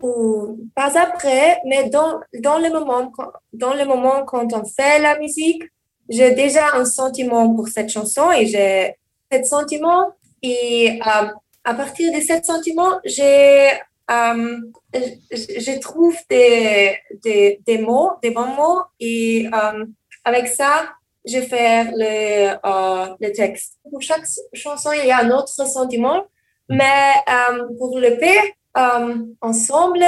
ou 0.02 0.58
pas 0.76 0.98
après, 1.00 1.60
mais 1.66 1.90
dans, 1.90 2.20
dans 2.40 2.60
le 2.60 2.70
moment, 2.70 3.12
dans 3.54 3.74
le 3.74 3.86
moment 3.86 4.24
quand 4.26 4.54
on 4.54 4.64
fait 4.64 5.00
la 5.00 5.18
musique, 5.18 5.64
j'ai 6.10 6.32
déjà 6.32 6.76
un 6.76 6.86
sentiment 6.86 7.54
pour 7.54 7.68
cette 7.68 7.90
chanson 7.90 8.32
et 8.32 8.48
j'ai 8.48 8.96
cet 9.32 9.46
sentiment 9.46 10.12
et 10.42 11.00
euh, 11.06 11.28
à 11.64 11.74
partir 11.74 12.14
de 12.14 12.22
cet 12.22 12.46
sentiment, 12.46 13.00
j'ai, 13.04 13.72
euh, 14.10 14.58
je, 14.94 15.80
trouve 15.80 16.16
des, 16.30 16.98
des, 17.24 17.60
des 17.66 17.78
mots, 17.80 18.12
des 18.22 18.32
bons 18.32 18.48
mots 18.56 18.84
et 19.00 19.48
euh, 19.54 19.86
avec 20.24 20.48
ça, 20.48 20.90
je 21.26 21.42
fais 21.42 21.84
le, 21.86 22.58
euh, 22.66 23.16
le 23.20 23.32
texte. 23.34 23.80
Pour 23.90 24.02
chaque 24.02 24.26
chanson, 24.54 24.92
il 24.94 25.08
y 25.08 25.12
a 25.12 25.20
un 25.20 25.32
autre 25.32 25.50
sentiment, 25.50 26.26
mais 26.70 27.14
euh, 27.30 27.68
pour 27.78 28.00
le 28.00 28.18
P, 28.18 28.30
euh, 28.78 29.16
ensemble, 29.42 30.06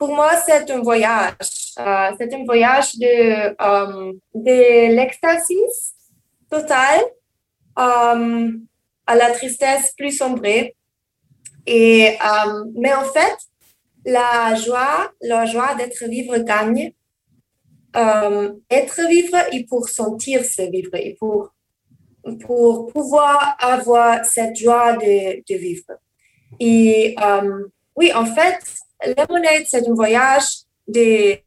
pour 0.00 0.14
moi, 0.14 0.32
c'est 0.46 0.70
un 0.70 0.80
voyage. 0.80 1.74
Euh, 1.78 2.10
c'est 2.18 2.32
un 2.32 2.44
voyage 2.44 2.96
de, 2.96 3.50
euh, 3.50 4.12
de 4.34 4.94
l'extasie 4.96 5.70
totale 6.50 7.02
euh, 7.78 8.50
à 9.06 9.14
la 9.14 9.30
tristesse 9.32 9.92
plus 9.92 10.12
sombrée. 10.12 10.74
Et, 11.66 12.16
mais 12.74 12.94
en 12.94 13.04
fait, 13.04 13.36
la 14.06 14.54
joie, 14.54 15.12
la 15.20 15.44
joie 15.44 15.74
d'être 15.74 16.02
vivre 16.08 16.38
gagne. 16.38 16.92
Être 17.94 19.00
vivre 19.06 19.38
et 19.52 19.64
pour 19.64 19.88
sentir 19.88 20.44
se 20.44 20.62
vivre 20.62 20.94
et 20.94 21.16
pour, 21.20 21.52
pour 22.40 22.86
pouvoir 22.86 23.56
avoir 23.60 24.24
cette 24.24 24.56
joie 24.56 24.96
de, 24.96 25.42
de 25.46 25.58
vivre. 25.58 25.92
Et 26.58 27.14
oui, 27.94 28.12
en 28.14 28.24
fait, 28.24 28.79
Lemonade, 29.06 29.64
c'est 29.66 29.88
un 29.88 29.94
voyage 29.94 30.44
des, 30.86 31.44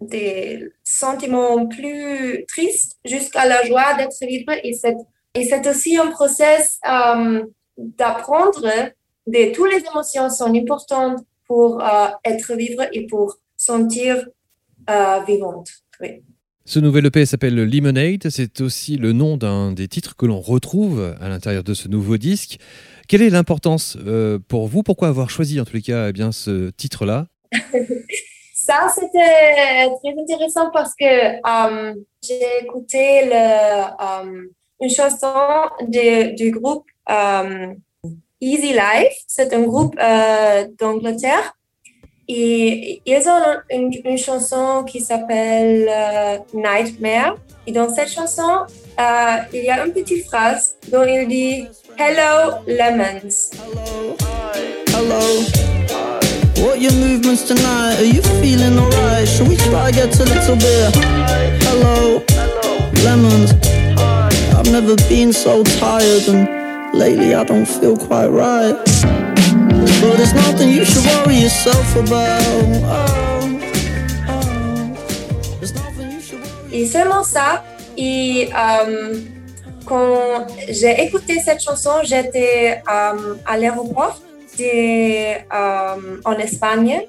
des 0.00 0.70
sentiments 0.84 1.66
plus 1.66 2.44
tristes 2.46 2.98
jusqu'à 3.04 3.46
la 3.46 3.64
joie 3.64 3.94
d'être 3.94 4.16
libre. 4.22 4.52
Et 4.62 4.72
c'est, 4.72 4.96
et 5.34 5.44
c'est 5.44 5.66
aussi 5.68 5.96
un 5.96 6.10
process 6.10 6.78
euh, 6.88 7.44
d'apprendre 7.76 8.66
de 9.26 9.52
toutes 9.52 9.72
les 9.72 9.82
émotions 9.90 10.28
sont 10.30 10.54
importantes 10.54 11.20
pour 11.46 11.82
euh, 11.82 12.08
être 12.24 12.54
vivre 12.54 12.84
et 12.92 13.06
pour 13.06 13.38
sentir 13.56 14.26
euh, 14.90 15.20
vivante. 15.26 15.68
Ce 16.66 16.78
nouvel 16.78 17.06
EP 17.06 17.26
s'appelle 17.26 17.54
Lemonade. 17.54 18.28
C'est 18.30 18.60
aussi 18.60 18.96
le 18.96 19.12
nom 19.12 19.36
d'un 19.36 19.72
des 19.72 19.88
titres 19.88 20.16
que 20.16 20.26
l'on 20.26 20.40
retrouve 20.40 21.14
à 21.20 21.28
l'intérieur 21.28 21.64
de 21.64 21.74
ce 21.74 21.88
nouveau 21.88 22.16
disque. 22.16 22.58
Quelle 23.06 23.22
est 23.22 23.30
l'importance 23.30 23.98
euh, 24.06 24.38
pour 24.48 24.66
vous? 24.66 24.82
Pourquoi 24.82 25.08
avoir 25.08 25.28
choisi 25.28 25.60
en 25.60 25.64
tous 25.64 25.74
les 25.74 25.82
cas 25.82 26.08
eh 26.08 26.12
bien, 26.12 26.32
ce 26.32 26.70
titre-là? 26.70 27.26
Ça, 28.54 28.88
c'était 28.94 29.90
très 30.02 30.22
intéressant 30.22 30.70
parce 30.72 30.94
que 30.94 31.04
euh, 31.04 31.94
j'ai 32.22 32.40
écouté 32.62 33.30
euh, 33.30 34.46
une 34.80 34.88
chanson 34.88 35.28
du 35.86 36.50
groupe 36.50 36.86
Easy 38.40 38.72
Life. 38.72 39.22
C'est 39.26 39.52
un 39.52 39.62
groupe 39.62 39.96
d'Angleterre. 40.78 41.54
Et 42.26 43.02
ils 43.04 43.28
ont 43.28 43.60
une, 43.70 44.16
chanson 44.16 44.82
qui 44.84 45.00
s'appelle 45.00 46.42
Nightmare. 46.54 47.36
Et 47.66 47.72
dans 47.72 47.94
cette 47.94 48.08
chanson, 48.08 48.64
il 49.52 49.60
y 49.62 49.68
a 49.68 49.84
une 49.84 49.92
petite 49.92 50.24
phrase 50.24 50.76
dont 50.90 51.04
il 51.04 51.28
dit 51.28 51.66
Hello 51.96 52.62
lemons. 52.66 53.50
Hello. 53.54 54.16
Hello. 54.88 55.42
What 56.64 56.80
your 56.80 56.92
movements 56.92 57.42
tonight? 57.42 58.00
Are 58.00 58.04
you 58.04 58.20
feeling 58.42 58.76
alright? 58.78 59.28
Shall 59.28 59.48
we 59.48 59.56
try 59.56 59.92
get 59.92 60.18
a 60.18 60.24
little 60.24 60.56
bit? 60.56 60.94
Hello. 61.62 62.24
Lemons. 63.04 63.52
I've 64.54 64.70
never 64.72 64.96
been 65.08 65.32
so 65.32 65.62
tired 65.62 66.26
and 66.28 66.98
lately 66.98 67.34
I 67.34 67.44
don't 67.44 67.66
feel 67.66 67.96
quite 67.96 68.26
right. 68.26 68.74
But 70.00 70.16
there's 70.16 70.34
nothing 70.34 70.70
you 70.70 70.84
should 70.84 71.04
worry 71.04 71.36
yourself 71.36 71.94
about. 71.94 72.42
Oh, 72.42 73.60
oh. 74.28 75.56
There's 75.58 75.74
nothing 75.74 76.10
you 76.10 76.20
worry 76.20 77.22
ça. 77.22 77.62
Et 77.96 78.50
euh, 78.52 79.20
quand 79.86 80.46
j'ai 80.68 81.02
écouté 81.02 81.40
cette 81.40 81.62
chanson, 81.62 82.02
j'étais 82.02 82.82
euh, 82.90 83.34
à 83.46 83.56
l'aéroport 83.58 84.20
euh, 84.60 86.20
en 86.24 86.36
Espagne. 86.38 87.06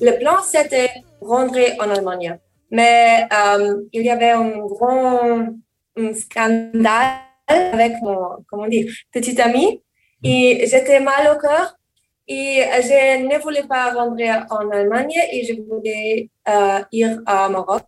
Le 0.00 0.18
plan, 0.18 0.36
c'était 0.42 0.90
rentrer 1.20 1.76
en 1.80 1.90
Allemagne. 1.90 2.38
Mais 2.70 3.26
euh, 3.32 3.82
il 3.92 4.02
y 4.02 4.10
avait 4.10 4.30
un 4.30 4.58
grand 4.58 5.48
scandale 6.14 7.18
avec 7.48 7.94
mon 8.02 8.68
petit 9.12 9.40
ami. 9.40 9.82
Et 10.24 10.66
j'étais 10.66 11.00
mal 11.00 11.34
au 11.34 11.38
cœur. 11.38 11.76
Et 12.28 12.62
je 12.82 13.26
ne 13.26 13.38
voulais 13.42 13.64
pas 13.64 13.92
rentrer 13.92 14.30
en 14.30 14.70
Allemagne 14.70 15.14
et 15.32 15.44
je 15.44 15.60
voulais 15.60 16.30
euh, 16.48 16.80
ir 16.92 17.20
à 17.26 17.48
Maroc. 17.48 17.82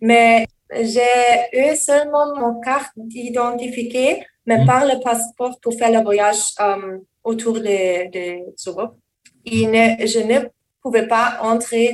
Mais 0.00 0.46
j'ai 0.72 1.50
eu 1.52 1.76
seulement 1.76 2.34
mon 2.38 2.60
carte 2.60 2.92
d'identifié, 2.96 4.24
mais 4.46 4.58
Mhm. 4.58 4.66
pas 4.66 4.84
le 4.84 5.00
passeport 5.02 5.58
pour 5.62 5.74
faire 5.74 5.90
le 5.96 6.02
voyage 6.02 6.42
euh, 6.60 6.98
autour 7.24 7.54
de, 7.54 8.10
de 8.10 8.24
l'Europe. 8.66 8.96
Et 9.44 9.66
ne- 9.66 10.06
je 10.06 10.20
ne 10.30 10.38
pouvais 10.82 11.06
pas 11.06 11.38
entrer 11.42 11.88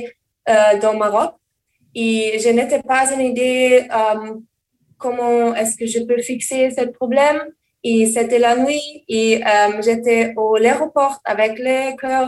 euh, 0.49 0.79
dans 0.81 0.95
Maroc. 0.95 1.31
Et 1.95 2.37
je 2.43 2.49
n'étais 2.49 2.81
pas 2.81 3.03
une 3.13 3.21
idée 3.31 3.85
euh, 3.91 4.35
comment 4.97 5.53
est-ce 5.55 5.75
que 5.79 5.85
je 5.93 5.99
peux 6.07 6.21
fixer 6.21 6.69
ce 6.71 6.83
problème. 6.85 7.39
Et 7.83 8.05
c'était 8.07 8.39
la 8.39 8.55
nuit 8.57 9.03
et 9.07 9.41
euh, 9.45 9.81
j'étais 9.81 10.33
au 10.35 10.57
l'aéroport 10.57 11.19
avec 11.25 11.53
le 11.59 11.95
cœur 11.97 12.27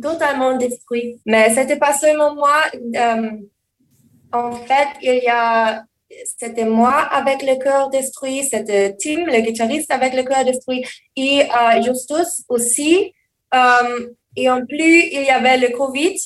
totalement 0.00 0.56
détruit. 0.56 1.20
Mais 1.26 1.52
c'était 1.54 1.78
pas 1.78 1.92
seulement 1.92 2.34
moi. 2.34 2.58
En 4.32 4.52
fait, 4.52 4.88
il 5.02 5.22
y 5.22 5.28
a, 5.28 5.84
c'était 6.38 6.64
moi 6.64 6.92
avec 6.92 7.42
le 7.42 7.62
cœur 7.62 7.90
détruit, 7.90 8.44
c'était 8.44 8.94
Tim, 8.96 9.24
le 9.26 9.40
guitariste 9.40 9.90
avec 9.90 10.14
le 10.14 10.22
cœur 10.22 10.44
détruit, 10.44 10.84
et 11.16 11.42
euh, 11.42 11.82
Justus 11.82 12.44
aussi. 12.48 13.12
Euh, 13.54 14.08
et 14.36 14.48
en 14.48 14.64
plus, 14.64 15.08
il 15.12 15.22
y 15.22 15.30
avait 15.30 15.58
le 15.58 15.76
Covid. 15.76 16.16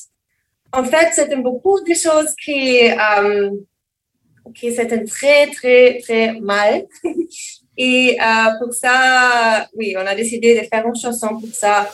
En 0.73 0.85
fait, 0.85 1.13
c'était 1.13 1.37
beaucoup 1.37 1.81
de 1.81 1.95
choses 1.95 2.35
qui, 2.43 2.89
euh, 2.89 3.51
qui 4.55 4.75
très, 4.75 5.47
très, 5.51 5.99
très 6.01 6.33
mal. 6.41 6.87
Et 7.79 8.17
euh, 8.19 8.59
pour 8.59 8.73
ça, 8.73 9.69
oui, 9.75 9.95
on 9.99 10.07
a 10.07 10.15
décidé 10.15 10.59
de 10.59 10.67
faire 10.67 10.87
une 10.87 10.97
chanson 10.97 11.39
pour 11.39 11.53
ça. 11.53 11.91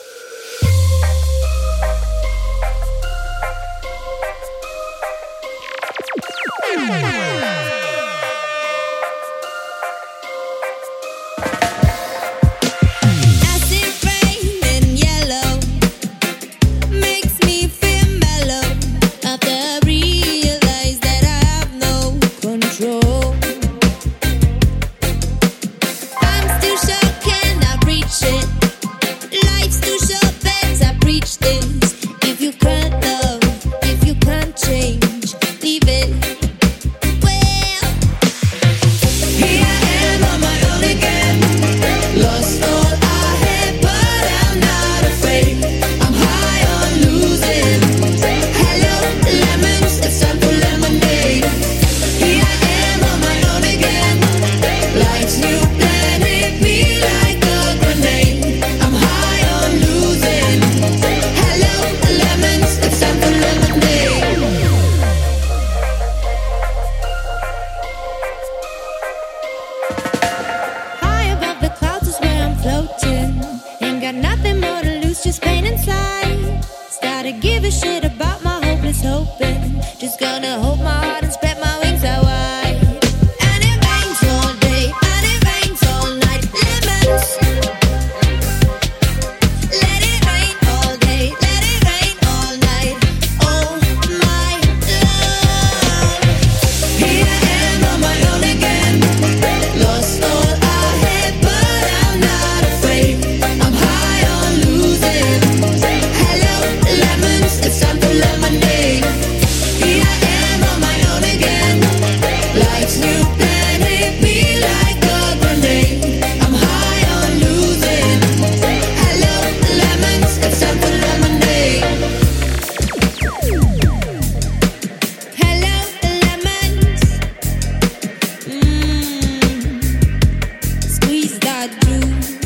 do. 131.79 132.42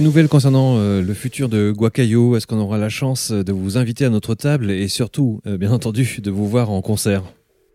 Nouvelles 0.00 0.28
concernant 0.28 0.78
euh, 0.78 1.02
le 1.02 1.14
futur 1.14 1.48
de 1.48 1.70
Guacayo. 1.70 2.36
Est-ce 2.36 2.46
qu'on 2.46 2.60
aura 2.60 2.78
la 2.78 2.88
chance 2.88 3.30
de 3.30 3.52
vous 3.52 3.76
inviter 3.76 4.04
à 4.04 4.10
notre 4.10 4.34
table 4.34 4.70
et 4.70 4.88
surtout, 4.88 5.40
euh, 5.46 5.56
bien 5.56 5.72
entendu, 5.72 6.20
de 6.20 6.30
vous 6.30 6.48
voir 6.48 6.70
en 6.70 6.82
concert? 6.82 7.22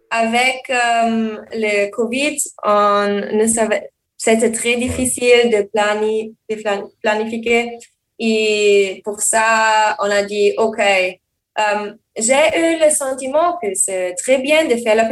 Avec 0.10 0.70
euh, 0.70 1.38
le 1.54 1.90
Covid, 1.92 2.38
on 2.64 3.38
ne 3.38 3.48
savait, 3.48 3.90
c'était 4.18 4.52
très 4.52 4.76
difficile 4.76 5.50
de, 5.52 5.68
plani- 5.74 6.36
de 6.50 6.56
plan- 6.62 6.90
planifier. 7.02 7.78
Et 8.20 9.02
pour 9.04 9.22
ça, 9.22 9.96
on 10.00 10.10
a 10.10 10.24
dit, 10.24 10.54
OK, 10.58 10.80
euh, 10.80 11.94
j'ai 12.18 12.34
eu 12.34 12.80
le 12.84 12.90
sentiment 12.92 13.58
que 13.62 13.74
c'est 13.74 14.14
très 14.16 14.38
bien 14.38 14.66
de 14.68 14.76
faire 14.76 14.96
la 14.96 15.10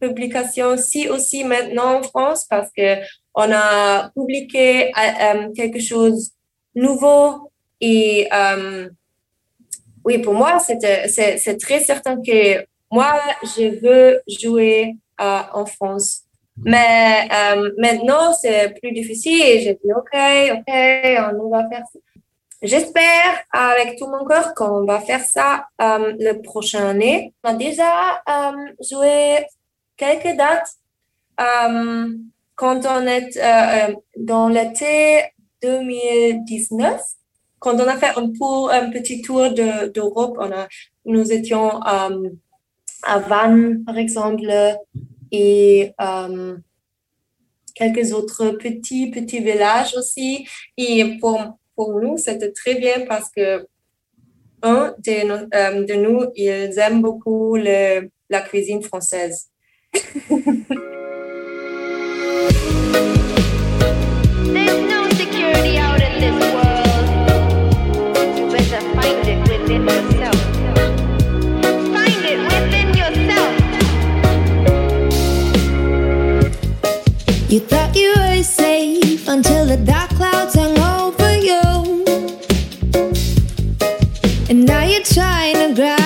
publication 0.00 0.68
aussi, 0.68 1.08
aussi 1.08 1.44
maintenant 1.44 1.98
en 1.98 2.02
France 2.02 2.46
parce 2.48 2.70
que 2.76 2.96
on 3.34 3.50
a 3.52 4.10
publié 4.10 4.92
euh, 4.96 5.00
euh, 5.20 5.52
quelque 5.54 5.80
chose 5.80 6.30
de 6.74 6.82
nouveau 6.82 7.50
et 7.80 8.28
euh, 8.32 8.88
oui, 10.04 10.18
pour 10.18 10.34
moi, 10.34 10.58
c'est 10.58 11.58
très 11.58 11.80
certain 11.80 12.16
que 12.16 12.64
moi, 12.90 13.20
je 13.42 13.80
veux 13.80 14.20
jouer 14.28 14.96
en 15.18 15.64
France. 15.64 16.22
Mais 16.56 17.28
maintenant, 17.78 18.32
c'est 18.34 18.74
plus 18.80 18.92
difficile 18.92 19.40
et 19.40 19.60
j'ai 19.60 19.74
dit, 19.74 19.92
OK, 19.96 20.12
OK, 20.12 20.74
on 21.40 21.48
va 21.48 21.68
faire 21.68 21.84
ça. 21.92 21.98
J'espère 22.62 23.42
avec 23.50 23.98
tout 23.98 24.06
mon 24.06 24.24
cœur 24.24 24.54
qu'on 24.54 24.84
va 24.84 25.00
faire 25.00 25.24
ça 25.24 25.66
euh, 25.80 26.12
le 26.16 26.40
prochain 26.42 26.90
année. 26.90 27.34
On 27.42 27.48
a 27.48 27.54
déjà 27.54 28.22
joué 28.80 29.44
quelques 29.96 30.36
dates 30.36 30.70
quand 32.62 32.86
on 32.86 33.04
est 33.08 33.36
euh, 33.38 33.90
euh, 33.90 33.94
dans 34.16 34.48
l'été 34.48 35.24
2019. 35.62 37.00
Quand 37.58 37.74
on 37.74 37.88
a 37.88 37.96
fait 37.96 38.12
un, 38.16 38.30
tour, 38.38 38.70
un 38.70 38.88
petit 38.90 39.20
tour 39.20 39.50
de- 39.50 39.88
d'Europe, 39.88 40.38
nous 41.04 41.32
étions 41.32 41.68
euh, 41.84 42.28
à 43.02 43.18
Vannes, 43.18 43.82
par 43.84 43.98
exemple, 43.98 44.48
et 45.32 45.92
euh, 46.00 46.56
quelques 47.74 48.12
autres 48.12 48.50
petits, 48.50 49.10
petits 49.10 49.40
villages 49.40 49.94
aussi. 49.96 50.46
Et 50.76 51.18
pour, 51.20 51.40
pour 51.74 52.00
nous, 52.00 52.16
c'était 52.16 52.52
très 52.52 52.76
bien 52.76 53.06
parce 53.08 53.28
que, 53.36 53.66
un 54.62 54.94
de, 54.98 55.84
de 55.90 55.94
nous, 55.94 56.26
ils 56.36 56.78
aiment 56.78 57.02
beaucoup 57.02 57.56
le- 57.56 58.08
la 58.30 58.40
cuisine 58.40 58.82
française. 58.82 59.48
You 77.52 77.60
thought 77.60 77.94
you 77.94 78.14
were 78.16 78.42
safe 78.42 79.28
until 79.28 79.66
the 79.66 79.76
dark 79.76 80.08
clouds 80.12 80.54
hung 80.54 80.78
over 80.78 81.36
you. 81.36 81.60
And 84.48 84.64
now 84.64 84.84
you're 84.84 85.02
trying 85.02 85.56
to 85.56 85.74
grab 85.74 86.01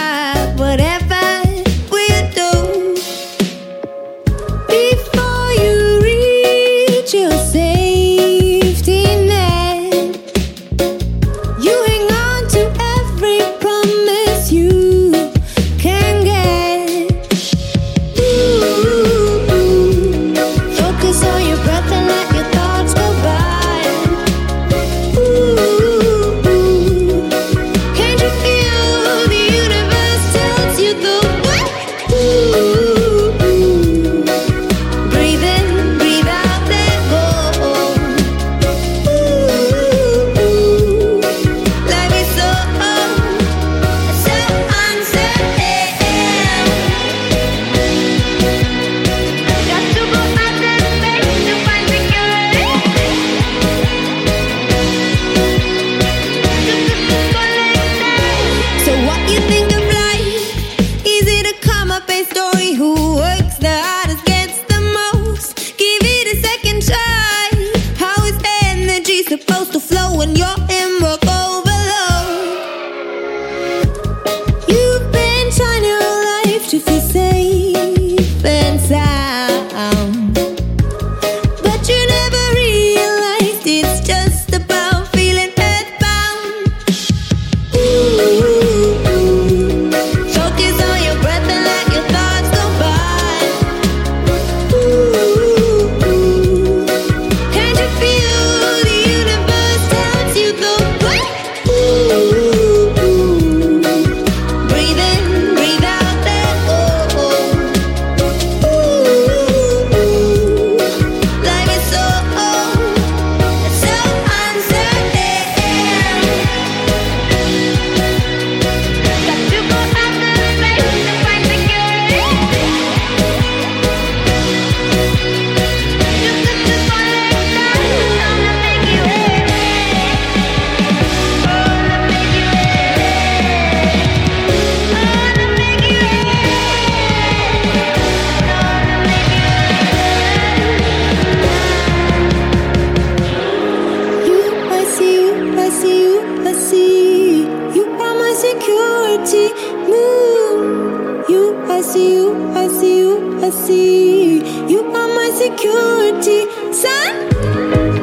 I 151.77 151.83
see 151.83 152.15
you, 152.15 152.35
I 152.55 152.69
see 152.69 152.99
you, 153.01 153.39
I 153.45 153.51
see 153.51 154.37
you 154.67 154.81
are 154.81 155.09
my 155.09 155.31
security. 155.35 156.47
Sun. 156.73 157.96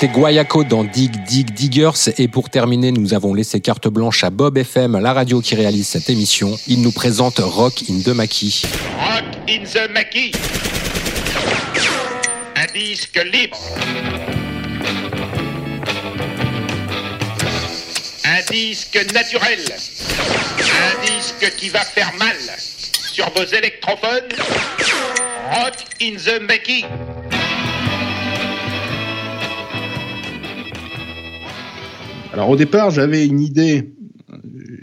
C'était 0.00 0.12
Guayaco 0.12 0.62
dans 0.62 0.84
Dig 0.84 1.10
Dig 1.24 1.50
Diggers. 1.50 2.12
Et 2.18 2.28
pour 2.28 2.50
terminer, 2.50 2.92
nous 2.92 3.14
avons 3.14 3.34
laissé 3.34 3.60
carte 3.60 3.88
blanche 3.88 4.22
à 4.22 4.30
Bob 4.30 4.56
FM, 4.56 4.96
la 4.96 5.12
radio 5.12 5.40
qui 5.40 5.56
réalise 5.56 5.88
cette 5.88 6.08
émission. 6.08 6.56
Il 6.68 6.82
nous 6.82 6.92
présente 6.92 7.40
Rock 7.40 7.82
in 7.90 7.98
the 8.04 8.14
Maquis. 8.14 8.62
Rock 8.96 9.24
in 9.50 9.64
the 9.64 9.90
Maquis. 9.92 10.30
Un 12.54 12.72
disque 12.72 13.20
libre. 13.32 13.58
Un 18.24 18.52
disque 18.52 19.04
naturel. 19.12 19.58
Un 20.60 21.06
disque 21.06 21.56
qui 21.56 21.70
va 21.70 21.80
faire 21.80 22.12
mal 22.20 22.36
sur 23.12 23.28
vos 23.30 23.52
électrophones. 23.52 24.28
Rock 25.50 25.74
in 26.00 26.14
the 26.14 26.40
Maquis. 26.40 26.84
Alors 32.38 32.50
au 32.50 32.56
départ, 32.56 32.92
j'avais 32.92 33.26
une 33.26 33.40
idée, 33.40 33.92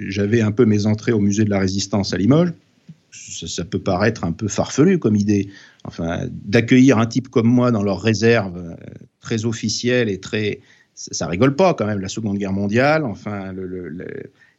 j'avais 0.10 0.42
un 0.42 0.52
peu 0.52 0.66
mes 0.66 0.88
entrées 0.88 1.14
au 1.14 1.22
musée 1.22 1.46
de 1.46 1.50
la 1.50 1.60
Résistance 1.60 2.14
à 2.14 2.18
Limoges. 2.18 2.52
Ça, 3.12 3.64
peut 3.64 3.80
paraître 3.80 4.26
un 4.26 4.34
peu 4.34 4.50
farfelu 4.50 5.00
comme 5.00 5.16
idée, 5.16 5.48
enfin 5.86 6.28
d'accueillir 6.30 6.98
un 6.98 7.06
type 7.06 7.30
comme 7.30 7.48
moi 7.48 7.72
dans 7.72 7.82
leur 7.82 8.02
réserve 8.02 8.58
euh, 8.58 8.76
très 9.22 9.46
officielle 9.46 10.10
et 10.10 10.20
très, 10.20 10.60
ça, 10.96 11.28
rigole 11.28 11.56
pas 11.56 11.74
quand 11.74 11.86
même 11.86 12.02
la 12.02 12.10
Seconde 12.10 12.38
Guerre 12.40 12.52
mondiale. 12.52 13.06
Enfin 13.06 13.54
le, 13.54 13.88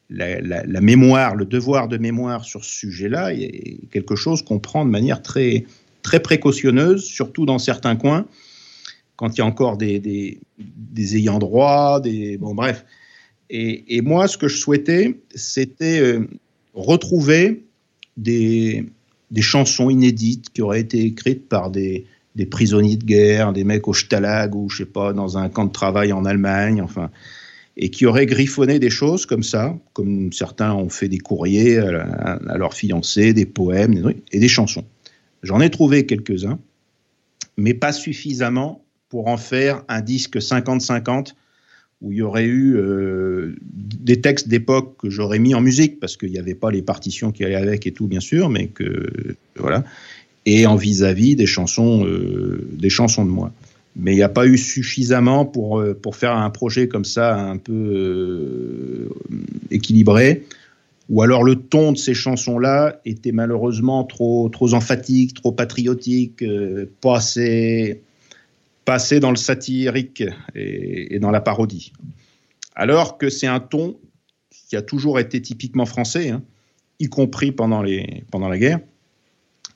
la- 0.09 0.41
la 0.41 0.81
mémoire, 0.81 1.35
le 1.35 1.45
devoir 1.45 1.89
de 1.89 1.99
mémoire 1.99 2.47
sur 2.47 2.65
ce 2.65 2.73
sujet-là 2.73 3.35
est 3.35 3.91
quelque 3.91 4.17
chose 4.17 4.41
qu'on 4.41 4.59
prend 4.59 4.87
de 4.87 4.91
manière 4.91 5.21
très 5.21 5.67
très 6.01 6.21
précautionneuse, 6.21 7.05
surtout 7.05 7.45
dans 7.45 7.59
certains 7.59 7.97
coins 7.97 8.25
quand 9.17 9.35
il 9.35 9.39
y 9.39 9.41
a 9.41 9.47
encore 9.47 9.77
des, 9.77 9.99
des, 9.99 10.41
des 10.59 11.17
ayants 11.17 11.39
droit, 11.39 12.01
des 12.01 12.37
bon 12.39 12.55
bref. 12.55 12.85
Et, 13.49 14.01
moi, 14.01 14.27
ce 14.27 14.37
que 14.37 14.49
je 14.49 14.57
souhaitais, 14.57 15.21
c'était 15.35 16.01
euh, 16.01 16.27
retrouver 16.75 17.65
des, 18.17 18.85
des 19.31 19.43
chansons 19.43 19.89
inédites 19.89 20.51
qui 20.51 20.63
auraient 20.63 20.81
été 20.81 21.03
écrites 21.03 21.49
par 21.49 21.71
des, 21.71 22.07
des 22.35 22.47
prisonniers 22.47 22.97
de 22.97 23.05
guerre, 23.05 23.53
des 23.53 23.63
mecs 23.63 23.87
au 23.87 23.95
Stalag 23.95 24.55
ou 24.57 24.69
je 24.69 24.79
sais 24.79 24.85
pas 24.85 25.13
dans 25.13 25.39
un 25.39 25.49
camp 25.49 25.65
de 25.65 25.73
travail 25.73 26.13
en 26.13 26.25
Allemagne, 26.25 26.83
enfin, 26.83 27.11
et 27.77 27.91
qui 27.91 28.05
auraient 28.05 28.27
griffonné 28.27 28.79
des 28.81 28.91
choses 28.91 29.27
comme 29.27 29.45
ça, 29.45 29.79
comme 29.93 30.33
certains 30.33 30.75
ont 30.75 30.89
fait 30.89 31.09
des 31.09 31.19
courriers 31.19 31.79
à, 31.79 31.93
la- 31.93 32.41
à 32.49 32.59
leurs 32.59 32.75
fiancés, 32.75 33.33
des 33.33 33.47
poèmes, 33.47 33.95
des 33.95 34.03
trucs, 34.03 34.25
et 34.33 34.41
des 34.41 34.49
chansons. 34.49 34.85
J'en 35.45 35.61
ai 35.61 35.71
trouvé 35.71 36.05
quelques-uns, 36.05 36.59
mais 37.57 37.75
pas 37.75 37.93
suffisamment 37.93 38.83
pour 39.09 39.29
en 39.29 39.37
faire 39.37 39.83
un 39.89 40.01
disque 40.01 40.37
50-50 40.37 41.35
où 42.03 42.13
il 42.13 42.19
y 42.19 42.23
aurait 42.23 42.45
eu 42.45 42.77
euh, 42.77 43.57
des 43.63 44.21
textes 44.21 44.49
d'époque 44.49 44.97
que 44.99 45.11
j'aurais 45.11 45.39
mis 45.39 45.55
en 45.55 45.61
musique 45.61 45.99
parce 45.99 46.17
qu'il 46.17 46.31
n'y 46.31 46.39
avait 46.39 46.55
pas 46.55 46.71
les 46.71 46.83
partitions 46.83 47.33
qui 47.33 47.45
allaient 47.45 47.55
avec 47.55 47.87
et 47.87 47.93
tout 47.93 48.07
bien 48.07 48.21
sûr, 48.21 48.51
mais 48.51 48.67
que 48.67 49.37
voilà, 49.57 49.85
et 50.45 50.67
en 50.67 50.77
vis-à-vis 50.77 51.37
des 51.37 51.47
chansons, 51.47 52.05
euh, 52.05 52.69
des 52.73 52.91
chansons 52.91 53.25
de 53.25 53.31
moi. 53.31 53.53
Mais 53.99 54.13
il 54.13 54.17
n'y 54.17 54.23
a 54.23 54.29
pas 54.29 54.47
eu 54.47 54.59
suffisamment 54.59 55.47
pour 55.47 55.81
euh, 55.81 55.95
pour 55.95 56.17
faire 56.17 56.37
un 56.37 56.51
projet 56.51 56.87
comme 56.87 57.07
ça 57.07 57.41
un 57.41 57.57
peu 57.57 59.09
équilibré. 59.71 60.45
Ou 61.09 61.23
alors 61.23 61.45
le 61.45 61.55
ton 61.55 61.93
de 61.93 61.97
ces 61.97 62.15
chansons-là 62.15 63.01
était 63.05 63.33
malheureusement 63.33 64.05
trop 64.05 64.51
trop 64.51 64.75
emphatique, 64.75 65.35
trop 65.35 65.53
patriotique, 65.53 66.45
pas 67.01 67.19
assez 67.19 68.03
passer 68.87 69.21
dans 69.21 69.31
le 69.31 69.37
satirique 69.37 70.25
et, 70.55 71.19
dans 71.19 71.31
la 71.31 71.43
parodie. 71.43 71.93
Alors 72.75 73.19
que 73.19 73.29
c'est 73.29 73.47
un 73.47 73.61
ton 73.61 73.99
qui 74.69 74.77
a 74.77 74.83
toujours 74.83 75.19
été 75.21 75.43
typiquement 75.43 75.85
français, 75.87 76.31
hein, 76.31 76.43
y 76.99 77.09
compris 77.09 77.53
pendant, 77.53 77.83
la 77.83 78.59
guerre. 78.59 78.81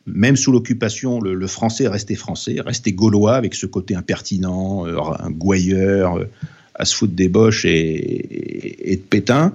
Même 0.07 0.37
sous 0.37 0.53
l'occupation, 0.53 1.21
le, 1.21 1.35
le 1.35 1.47
français 1.47 1.85
est 1.85 1.89
resté 1.89 2.15
français, 2.15 2.57
resté 2.65 2.93
gaulois 2.93 3.37
avec 3.37 3.55
ce 3.55 3.67
côté 3.67 3.95
impertinent, 3.95 4.87
euh, 4.87 4.97
gouailleur, 5.29 6.17
euh, 6.17 6.25
à 6.75 6.85
se 6.87 6.95
foutre 6.97 7.13
des 7.13 7.29
boches 7.29 7.67
et, 7.67 7.71
et- 7.71 8.93
et 8.93 8.97
de 8.97 9.03
Pétain. 9.03 9.53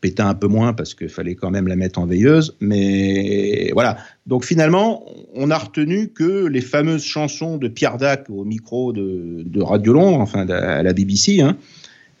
Pétain 0.00 0.28
un 0.28 0.34
peu 0.34 0.46
moins 0.46 0.72
parce 0.72 0.94
qu'il 0.94 1.08
fallait 1.08 1.34
quand 1.34 1.50
même 1.50 1.66
la 1.66 1.76
mettre 1.76 1.98
en 1.98 2.06
veilleuse. 2.06 2.56
Mais 2.60 3.70
voilà. 3.72 3.98
Donc 4.26 4.44
finalement, 4.44 5.04
on 5.34 5.50
a 5.50 5.58
retenu 5.58 6.08
que 6.08 6.46
les 6.46 6.60
fameuses 6.60 7.04
chansons 7.04 7.56
de 7.56 7.68
Pierre 7.68 7.96
Dac 7.96 8.28
au 8.30 8.44
micro 8.44 8.92
de, 8.92 9.60
Radio 9.60 9.92
Londres, 9.92 10.20
enfin 10.20 10.44
de- 10.44 10.52
à 10.52 10.82
la 10.82 10.92
BBC, 10.92 11.40
hein, 11.40 11.56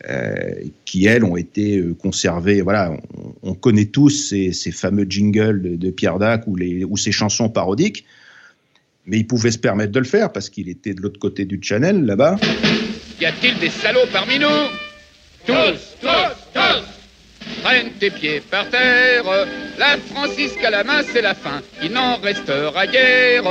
euh, 0.08 0.54
qui 0.84 1.06
elles 1.06 1.24
ont 1.24 1.36
été 1.36 1.78
euh, 1.78 1.94
conservées. 1.94 2.60
Voilà, 2.62 2.92
on, 3.16 3.50
on 3.50 3.54
connaît 3.54 3.86
tous 3.86 4.10
ces, 4.10 4.52
fameux 4.72 5.06
jingles 5.08 5.78
de, 5.78 5.90
Pierre 5.90 6.18
Dac 6.18 6.46
ou, 6.46 6.56
ou 6.88 6.96
ces 6.96 7.12
chansons 7.12 7.48
parodiques. 7.48 8.04
Mais 9.06 9.18
il 9.18 9.26
pouvait 9.26 9.50
se 9.50 9.58
permettre 9.58 9.92
de 9.92 9.98
le 9.98 10.04
faire 10.04 10.32
parce 10.32 10.50
qu'il 10.50 10.68
était 10.68 10.92
de 10.92 11.00
l'autre 11.00 11.18
côté 11.18 11.46
du 11.46 11.58
channel 11.62 12.04
là-bas. 12.04 12.36
Y 13.20 13.24
a-t-il 13.26 13.58
des 13.58 13.70
salauds 13.70 14.06
parmi 14.12 14.38
nous? 14.38 14.46
Tous, 15.46 15.96
tous 16.00 16.47
Traîne 17.62 17.90
tes 17.98 18.10
pieds 18.10 18.40
par 18.50 18.68
terre, 18.70 19.24
la 19.78 19.96
Francisque 20.12 20.62
à 20.64 20.70
la 20.70 20.84
main, 20.84 21.00
c'est 21.12 21.22
la 21.22 21.34
fin. 21.34 21.60
Il 21.82 21.92
n'en 21.92 22.16
restera 22.16 22.86
guère 22.86 23.44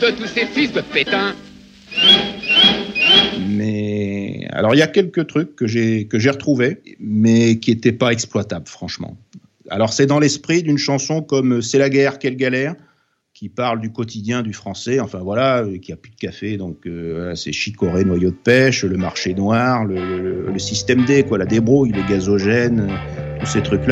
de 0.00 0.10
tous 0.10 0.26
ces 0.26 0.46
fils 0.46 0.72
de 0.72 0.80
pétain. 0.80 1.34
Mais 3.48 4.46
alors 4.52 4.74
il 4.74 4.78
y 4.78 4.82
a 4.82 4.86
quelques 4.86 5.26
trucs 5.26 5.56
que 5.56 5.66
j'ai 5.66 6.06
que 6.06 6.18
j'ai 6.18 6.30
retrouvés, 6.30 6.78
mais 7.00 7.58
qui 7.58 7.70
n'étaient 7.72 7.92
pas 7.92 8.10
exploitables, 8.12 8.68
franchement. 8.68 9.16
Alors 9.70 9.92
c'est 9.92 10.06
dans 10.06 10.18
l'esprit 10.18 10.62
d'une 10.62 10.78
chanson 10.78 11.22
comme 11.22 11.60
C'est 11.62 11.78
la 11.78 11.90
guerre, 11.90 12.18
quelle 12.18 12.36
galère, 12.36 12.74
qui 13.34 13.48
parle 13.48 13.80
du 13.80 13.90
quotidien 13.92 14.42
du 14.42 14.52
français. 14.52 15.00
Enfin 15.00 15.18
voilà, 15.22 15.62
euh, 15.62 15.78
qui 15.78 15.92
a 15.92 15.96
plus 15.96 16.10
de 16.10 16.16
café, 16.16 16.56
donc 16.56 16.86
euh, 16.86 17.34
c'est 17.34 17.52
chicorée, 17.52 18.04
noyau 18.04 18.30
de 18.30 18.36
pêche, 18.36 18.84
le 18.84 18.96
marché 18.96 19.34
noir, 19.34 19.84
le, 19.84 20.50
le- 20.52 20.58
système 20.58 21.04
D, 21.04 21.22
quoi, 21.22 21.38
la 21.38 21.46
débrouille, 21.46 21.92
le 21.92 22.02
gazogène, 22.08 22.88
euh, 22.90 23.27
tous 23.40 23.46
ces 23.46 23.62
trucs 23.62 23.86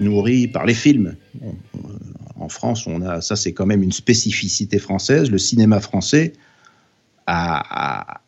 nourri 0.00 0.48
par 0.48 0.66
les 0.66 0.74
films. 0.74 1.16
En 2.36 2.48
France, 2.48 2.86
on 2.86 3.02
a, 3.02 3.20
ça, 3.20 3.36
c'est 3.36 3.52
quand 3.52 3.66
même 3.66 3.82
une 3.82 3.92
spécificité 3.92 4.78
française. 4.78 5.30
Le 5.30 5.38
cinéma 5.38 5.80
français 5.80 6.32
a, 7.26 8.20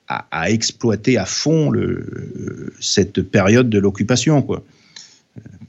exploité 0.47 1.17
à 1.17 1.25
fond 1.25 1.73
cette 2.81 3.23
période 3.23 3.71
de 3.71 3.79
l'occupation, 3.79 4.43
quoi. 4.43 4.63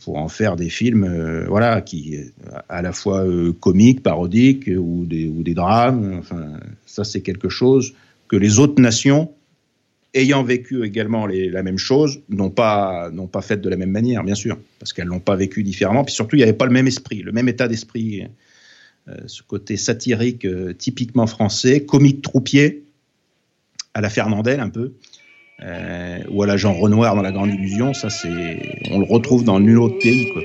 Pour 0.04 0.18
en 0.18 0.28
faire 0.28 0.58
des 0.58 0.70
films, 0.70 1.06
euh, 1.06 1.45
voilà, 1.47 1.80
qui 1.80 2.18
à 2.68 2.82
la 2.82 2.91
fois 2.91 3.26
euh, 3.26 3.54
comiques, 3.54 4.04
parodiques 4.04 4.68
ou 4.68 5.06
des, 5.06 5.28
ou 5.28 5.41
des 5.41 5.54
drames. 5.54 6.18
Enfin, 6.20 6.60
ça, 6.86 7.06
c'est 7.06 7.22
quelque 7.22 7.47
chose 7.47 7.93
que 8.28 8.36
les 8.36 8.60
autres 8.60 8.82
nations 8.82 9.32
ayant 10.14 10.43
vécu 10.43 10.86
également 10.86 11.26
la 11.28 11.64
même 11.64 11.78
chose, 11.78 12.22
n'ont 12.30 12.49
pas, 12.49 13.11
pas 13.32 13.41
fait 13.41 13.57
de 13.57 13.70
la 13.70 13.78
même 13.78 13.91
manière, 13.91 14.24
bien 14.24 14.36
sûr, 14.36 14.57
parce 14.80 14.93
qu'elles 14.93 15.07
l'ont 15.07 15.20
pas 15.20 15.36
vécu 15.36 15.64
différemment. 15.64 16.03
Puis 16.03 16.14
surtout, 16.14 16.36
il 16.36 16.39
n'y 16.39 16.43
avait 16.43 16.53
pas 16.53 16.66
le 16.66 16.72
même 16.72 16.88
esprit, 16.88 17.22
le 17.22 17.32
même 17.32 17.49
état 17.49 17.68
d'esprit, 17.68 18.28
euh, 19.09 19.16
ce 19.26 19.43
côté 19.43 19.76
satirique 19.76 20.45
euh, 20.45 20.74
typiquement 20.74 21.28
français, 21.28 21.84
comique 21.84 22.22
troupier, 22.22 22.84
à 23.93 24.01
la 24.01 24.09
Fernandel 24.09 24.59
un 24.59 24.70
peu, 24.70 24.93
euh, 25.61 26.20
ou 26.30 26.41
à 26.43 26.47
la 26.47 26.57
Jean 26.57 26.74
Renoir 26.74 27.16
dans 27.16 27.22
La 27.22 27.32
Grande 27.32 27.49
Illusion. 27.49 27.93
Ça, 27.93 28.09
c'est, 28.09 28.80
on 28.91 28.99
le 28.99 29.05
retrouve 29.05 29.43
dans 29.43 29.59
nul 29.59 29.78
autre 29.80 29.99
pays. 29.99 30.30
Quoi. 30.32 30.41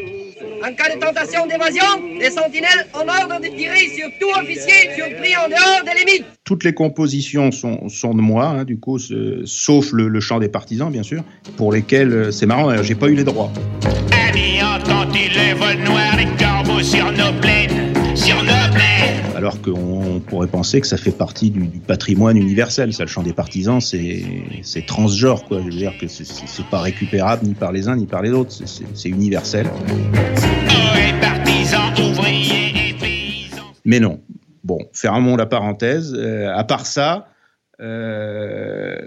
En 0.65 0.73
cas 0.75 0.95
de 0.95 1.01
tentation 1.01 1.47
d'évasion, 1.47 1.85
les 2.19 2.31
sentinelles 2.31 2.87
ont 2.95 3.07
ordre 3.07 3.41
de 3.41 3.47
tirer 3.47 3.89
sur 3.97 4.09
tout 4.21 4.41
officier 4.41 4.91
surpris 4.97 5.37
en 5.37 5.49
dehors 5.49 5.85
des 5.85 6.05
limites. 6.05 6.27
Toutes 6.45 6.65
les 6.65 6.73
compositions 6.73 7.53
sont, 7.53 7.89
sont 7.89 8.13
de 8.15 8.21
moi, 8.21 8.47
hein, 8.47 8.65
du 8.65 8.79
coup, 8.79 8.99
sauf 9.45 9.93
le, 9.93 10.09
le 10.09 10.21
chant 10.21 10.41
des 10.41 10.49
partisans, 10.49 10.91
bien 10.91 11.03
sûr, 11.05 11.23
pour 11.57 11.73
lesquels 11.73 12.13
euh, 12.13 12.31
c'est 12.33 12.47
marrant. 12.47 12.69
D'ailleurs, 12.69 12.85
j'ai 12.85 12.97
pas 12.97 13.09
eu 13.09 13.15
les 13.15 13.25
droits. 13.25 13.53
Amis, 14.29 14.61
entendez 14.63 15.29
les 15.29 15.55
vols 15.55 15.85
noirs, 15.85 16.17
les 16.17 16.45
corbeaux 16.45 16.83
sur 16.83 17.13
nos 17.13 17.33
plaines, 17.41 17.95
sur 18.17 18.43
nos 18.43 18.75
plaines? 18.75 18.88
Alors 19.39 19.62
qu'on 19.62 20.20
pourrait 20.26 20.49
penser 20.49 20.80
que 20.80 20.86
ça 20.89 20.97
fait 20.97 21.12
partie 21.12 21.53
du, 21.53 21.61
patrimoine 21.78 22.36
universel. 22.36 22.93
Ça, 22.93 23.05
le 23.05 23.09
chant 23.09 23.22
des 23.22 23.32
partisans, 23.32 23.80
c'est 23.80 24.84
transgenre, 24.84 25.45
quoi. 25.45 25.61
Je 25.61 25.66
veux 25.66 25.70
dire 25.70 25.93
que 25.97 26.09
c'est- 26.09 26.24
pas 26.72 26.80
récupérable 26.80 27.47
ni 27.47 27.55
par 27.55 27.70
les 27.70 27.86
uns 27.86 27.95
ni 27.95 28.07
par 28.07 28.20
les 28.20 28.32
autres. 28.32 28.51
C'est- 28.51 29.09
universel. 29.09 29.68
Mais 33.84 34.01
non. 34.01 34.20
Bon, 34.64 34.80
fermons 34.93 35.36
la 35.36 35.47
parenthèse. 35.47 36.16
Euh, 36.18 36.53
à 36.53 36.64
part 36.64 36.84
ça, 36.84 37.28
euh, 37.80 38.99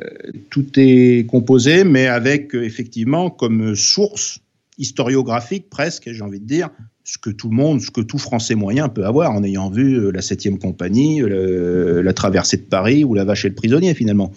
tout 0.50 0.66
est 0.78 1.30
composé, 1.30 1.84
mais 1.84 2.08
avec 2.08 2.56
euh, 2.56 2.64
effectivement 2.64 3.30
comme 3.30 3.76
source 3.76 4.40
historiographique 4.78 5.70
presque, 5.70 6.10
j'ai 6.10 6.22
envie 6.22 6.40
de 6.40 6.48
dire, 6.48 6.70
ce 7.12 7.18
que 7.18 7.30
tout 7.30 7.50
le 7.50 7.56
monde, 7.56 7.82
ce 7.82 7.92
que 7.92 8.00
tout 8.00 8.18
Français 8.18 8.56
moyen 8.56 8.88
peut 8.88 9.06
avoir 9.06 9.32
en 9.32 9.44
ayant 9.44 9.70
vu 9.70 9.98
euh, 9.98 10.12
la 10.12 10.22
7e 10.22 10.58
compagnie, 10.58 11.22
la 11.22 12.14
traversée 12.14 12.56
de 12.56 12.62
Paris 12.62 13.04
ou 13.04 13.14
la 13.14 13.26
vache 13.26 13.44
et 13.44 13.50
le 13.50 13.56
prisonnier 13.56 13.94
finalement. 13.94 14.32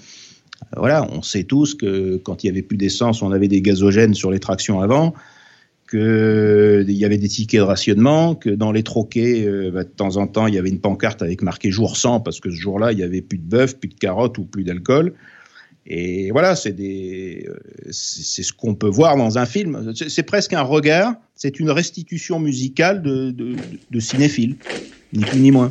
Euh, 0.63 0.79
Voilà, 0.79 1.07
on 1.13 1.23
sait 1.23 1.45
tous 1.45 1.77
que 1.77 2.17
quand 2.17 2.43
il 2.43 2.49
y 2.49 2.51
avait 2.51 2.63
plus 2.63 2.77
d'essence, 2.77 3.23
on 3.23 3.31
avait 3.31 3.47
des 3.47 3.63
gazogènes 3.63 4.15
sur 4.15 4.33
les 4.33 4.41
tractions 4.41 4.81
avant, 4.81 5.15
qu'il 5.89 6.85
y 6.89 7.05
avait 7.05 7.19
des 7.19 7.29
tickets 7.29 7.61
de 7.61 7.65
rationnement, 7.65 8.35
que 8.35 8.51
dans 8.51 8.73
les 8.73 8.83
troquets, 8.83 9.47
euh, 9.47 9.71
bah, 9.71 9.85
de 9.85 9.89
temps 9.89 10.17
en 10.17 10.27
temps, 10.27 10.49
il 10.49 10.55
y 10.55 10.59
avait 10.59 10.71
une 10.71 10.81
pancarte 10.81 11.23
avec 11.23 11.43
marqué 11.43 11.71
jour 11.71 11.97
100 11.97 12.21
parce 12.21 12.41
que 12.41 12.51
ce 12.51 12.57
jour-là, 12.57 12.91
il 12.91 12.99
y 12.99 13.05
avait 13.05 13.23
plus 13.23 13.39
de 13.39 13.49
bœuf, 13.49 13.79
plus 13.79 13.89
de 13.89 13.95
carottes 13.95 14.37
ou 14.39 14.47
plus 14.47 14.65
d'alcool. 14.65 15.15
Et 15.87 16.31
voilà, 16.31 16.57
c'est 16.57 16.73
des, 16.73 17.47
euh, 17.47 17.59
c'est 17.91 18.43
ce 18.43 18.53
qu'on 18.53 18.75
peut 18.75 18.89
voir 18.89 19.17
dans 19.17 19.37
un 19.37 19.45
film. 19.45 19.93
C'est 19.95 20.23
presque 20.23 20.55
un 20.55 20.63
regard, 20.63 21.15
c'est 21.35 21.61
une 21.61 21.71
restitution 21.71 22.39
musicale 22.39 23.03
de, 23.03 23.31
de, 23.31 23.55
de 23.91 24.01
cinéphile, 24.01 24.57
ni 25.13 25.25
plus 25.25 25.41
ni 25.41 25.51
moins. 25.51 25.71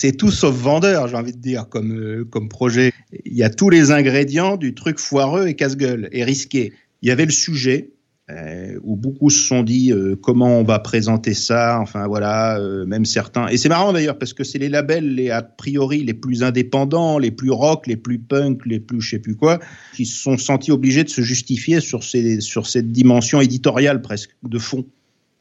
C'est 0.00 0.12
tout 0.12 0.30
sauf 0.30 0.54
vendeur, 0.54 1.08
j'ai 1.08 1.16
envie 1.16 1.32
de 1.32 1.40
dire, 1.40 1.68
comme, 1.68 1.90
euh, 1.92 2.24
comme 2.24 2.48
projet. 2.48 2.92
Il 3.24 3.36
y 3.36 3.42
a 3.42 3.50
tous 3.50 3.68
les 3.68 3.90
ingrédients 3.90 4.56
du 4.56 4.72
truc 4.72 5.00
foireux 5.00 5.48
et 5.48 5.54
casse-gueule 5.54 6.08
et 6.12 6.22
risqué. 6.22 6.72
Il 7.02 7.08
y 7.08 7.10
avait 7.10 7.24
le 7.24 7.32
sujet, 7.32 7.90
euh, 8.30 8.78
où 8.84 8.94
beaucoup 8.94 9.28
se 9.28 9.40
sont 9.40 9.64
dit 9.64 9.90
euh, 9.90 10.14
comment 10.14 10.60
on 10.60 10.62
va 10.62 10.78
présenter 10.78 11.34
ça, 11.34 11.80
enfin 11.80 12.06
voilà, 12.06 12.60
même 12.86 13.04
certains. 13.04 13.48
Et 13.48 13.56
c'est 13.56 13.68
marrant 13.68 13.92
d'ailleurs 13.92 14.18
parce 14.18 14.34
que 14.34 14.44
c'est 14.44 14.58
les 14.58 14.68
labels 14.68 15.16
les 15.16 15.30
a 15.30 15.42
priori 15.42 16.04
les 16.04 16.14
plus 16.14 16.44
indépendants, 16.44 17.18
les 17.18 17.32
plus 17.32 17.50
rock, 17.50 17.88
les 17.88 17.96
plus 17.96 18.20
punk, 18.20 18.66
les 18.66 18.78
plus 18.78 19.00
je 19.00 19.10
sais 19.10 19.18
plus 19.18 19.34
quoi, 19.34 19.58
qui 19.96 20.06
se 20.06 20.16
sont 20.16 20.38
sentis 20.38 20.70
obligés 20.70 21.02
de 21.02 21.10
se 21.10 21.22
justifier 21.22 21.80
sur 21.80 22.04
ces 22.04 22.40
sur 22.40 22.68
cette 22.68 22.92
dimension 22.92 23.40
éditoriale 23.40 24.00
presque 24.00 24.30
de 24.44 24.58
fond, 24.60 24.84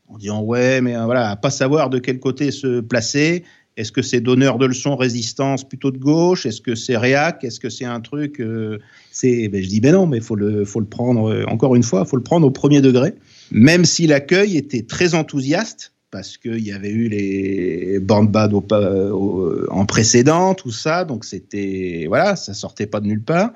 en 0.07 0.17
disant 0.17 0.41
ouais 0.41 0.81
mais 0.81 0.95
voilà, 0.95 1.29
à 1.29 1.35
pas 1.35 1.51
savoir 1.51 1.91
de 1.91 1.99
quel 1.99 2.19
côté 2.19 2.49
se 2.49 2.79
placer. 2.79 3.43
Est-ce 3.77 3.91
que 3.91 4.01
c'est 4.01 4.19
donneur 4.21 4.57
de 4.57 4.65
leçons 4.65 4.95
résistance 4.95 5.63
plutôt 5.63 5.91
de 5.91 5.97
gauche? 5.99 6.45
Est-ce 6.45 6.61
que 6.61 6.73
c'est 6.75 6.97
réac? 6.97 7.43
Est-ce 7.43 7.59
que 7.59 7.69
c'est 7.69 7.85
un 7.85 8.01
truc 8.01 8.41
euh, 8.41 8.79
C'est 9.11 9.47
ben, 9.49 9.61
je 9.63 9.67
dis 9.69 9.79
ben 9.79 9.93
non, 9.93 10.07
mais 10.07 10.19
faut 10.19 10.35
le 10.35 10.65
faut 10.65 10.79
le 10.79 10.87
prendre 10.87 11.31
euh, 11.31 11.43
encore 11.47 11.75
une 11.75 11.83
fois, 11.83 12.03
faut 12.03 12.17
le 12.17 12.23
prendre 12.23 12.45
au 12.47 12.51
premier 12.51 12.81
degré. 12.81 13.13
Même 13.51 13.85
si 13.85 14.07
l'accueil 14.07 14.57
était 14.57 14.81
très 14.81 15.13
enthousiaste 15.13 15.93
parce 16.09 16.37
qu'il 16.37 16.59
y 16.65 16.71
avait 16.71 16.89
eu 16.89 17.07
les 17.09 17.99
bandes 17.99 18.31
bad 18.31 18.53
au, 18.53 18.61
pa- 18.61 19.11
au- 19.11 19.69
en 19.69 19.85
précédent, 19.85 20.53
tout 20.55 20.71
ça, 20.71 21.05
donc 21.05 21.23
c'était 21.25 22.05
voilà, 22.07 22.35
ça 22.35 22.53
sortait 22.53 22.87
pas 22.87 22.99
de 22.99 23.07
nulle 23.07 23.21
part. 23.23 23.51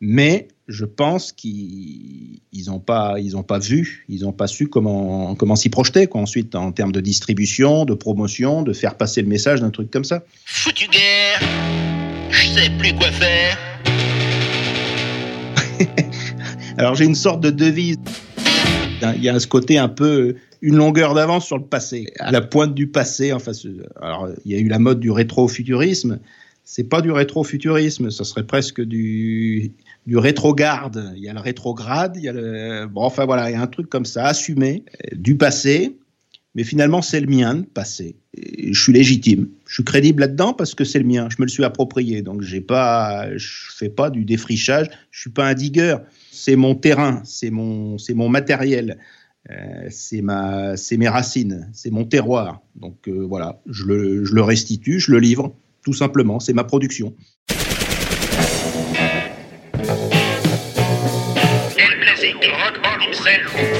Mais 0.00 0.48
je 0.72 0.84
pense 0.84 1.32
qu'ils 1.32 2.40
ils 2.52 2.70
ont 2.70 2.80
pas 2.80 3.20
ils 3.20 3.36
ont 3.36 3.42
pas 3.42 3.58
vu, 3.58 4.04
ils 4.08 4.26
ont 4.26 4.32
pas 4.32 4.46
su 4.46 4.68
comment 4.68 5.34
comment 5.34 5.54
s'y 5.54 5.68
projeter 5.68 6.06
quoi 6.06 6.22
ensuite 6.22 6.54
en 6.54 6.72
termes 6.72 6.92
de 6.92 7.00
distribution, 7.00 7.84
de 7.84 7.94
promotion, 7.94 8.62
de 8.62 8.72
faire 8.72 8.96
passer 8.96 9.22
le 9.22 9.28
message 9.28 9.60
d'un 9.60 9.70
truc 9.70 9.90
comme 9.90 10.04
ça. 10.04 10.24
Foutu 10.44 10.88
guerre. 10.88 11.40
Je 12.30 12.48
sais 12.48 12.70
plus 12.78 12.94
quoi 12.94 13.10
faire. 13.12 13.58
Alors 16.78 16.94
j'ai 16.94 17.04
une 17.04 17.14
sorte 17.14 17.40
de 17.40 17.50
devise. 17.50 17.98
Il 19.16 19.22
y 19.22 19.28
a 19.28 19.38
ce 19.38 19.48
côté 19.48 19.78
un 19.78 19.88
peu 19.88 20.36
une 20.62 20.76
longueur 20.76 21.14
d'avance 21.14 21.44
sur 21.44 21.58
le 21.58 21.64
passé, 21.64 22.06
à 22.20 22.30
la 22.30 22.40
pointe 22.40 22.72
du 22.72 22.86
passé. 22.86 23.32
Enfin, 23.32 23.50
alors 24.00 24.28
il 24.44 24.52
y 24.52 24.54
a 24.54 24.58
eu 24.58 24.68
la 24.68 24.78
mode 24.78 25.00
du 25.00 25.10
rétrofuturisme. 25.10 26.20
C'est 26.64 26.84
pas 26.84 27.02
du 27.02 27.10
rétrofuturisme, 27.10 28.10
ça 28.10 28.22
serait 28.22 28.46
presque 28.46 28.80
du 28.80 29.72
du 30.06 30.16
rétrograde. 30.16 31.12
Il 31.16 31.22
y 31.22 31.28
a 31.28 31.32
le 31.32 31.40
rétrograde, 31.40 32.16
il 32.16 32.24
y 32.24 32.28
a 32.28 32.32
le 32.32 32.86
bon. 32.86 33.02
Enfin 33.02 33.24
voilà, 33.24 33.50
il 33.50 33.54
y 33.54 33.56
a 33.56 33.62
un 33.62 33.66
truc 33.66 33.88
comme 33.88 34.04
ça, 34.04 34.26
assumé 34.26 34.84
euh, 34.94 35.16
du 35.16 35.36
passé. 35.36 35.96
Mais 36.54 36.64
finalement, 36.64 37.00
c'est 37.00 37.20
le 37.20 37.28
mien, 37.28 37.54
le 37.54 37.62
passé. 37.62 38.16
Je 38.36 38.78
suis 38.78 38.92
légitime. 38.92 39.48
Je 39.66 39.74
suis 39.74 39.84
crédible 39.84 40.20
là-dedans 40.20 40.52
parce 40.52 40.74
que 40.74 40.84
c'est 40.84 40.98
le 40.98 41.06
mien. 41.06 41.28
Je 41.30 41.36
me 41.38 41.46
le 41.46 41.50
suis 41.50 41.64
approprié. 41.64 42.20
Donc, 42.20 42.42
j'ai 42.42 42.60
pas, 42.60 43.34
je 43.36 43.72
fais 43.74 43.88
pas 43.88 44.10
du 44.10 44.26
défrichage. 44.26 44.90
Je 45.10 45.20
suis 45.20 45.30
pas 45.30 45.46
un 45.46 45.54
digueur. 45.54 46.02
C'est 46.30 46.56
mon 46.56 46.74
terrain. 46.74 47.22
C'est 47.24 47.50
mon, 47.50 47.96
mon 48.14 48.28
matériel. 48.28 48.98
Euh, 49.50 49.86
c'est 49.88 50.22
c'est 50.76 50.96
mes 50.98 51.08
racines. 51.08 51.70
C'est 51.72 51.90
mon 51.90 52.04
terroir. 52.04 52.60
Donc, 52.76 53.08
euh, 53.08 53.24
voilà. 53.26 53.62
Je 53.66 53.86
le, 53.86 54.24
je 54.26 54.34
le 54.34 54.42
restitue. 54.42 55.00
Je 55.00 55.10
le 55.10 55.20
livre. 55.20 55.54
Tout 55.82 55.94
simplement. 55.94 56.38
C'est 56.38 56.52
ma 56.52 56.64
production. 56.64 57.14
agujero. 63.22 63.71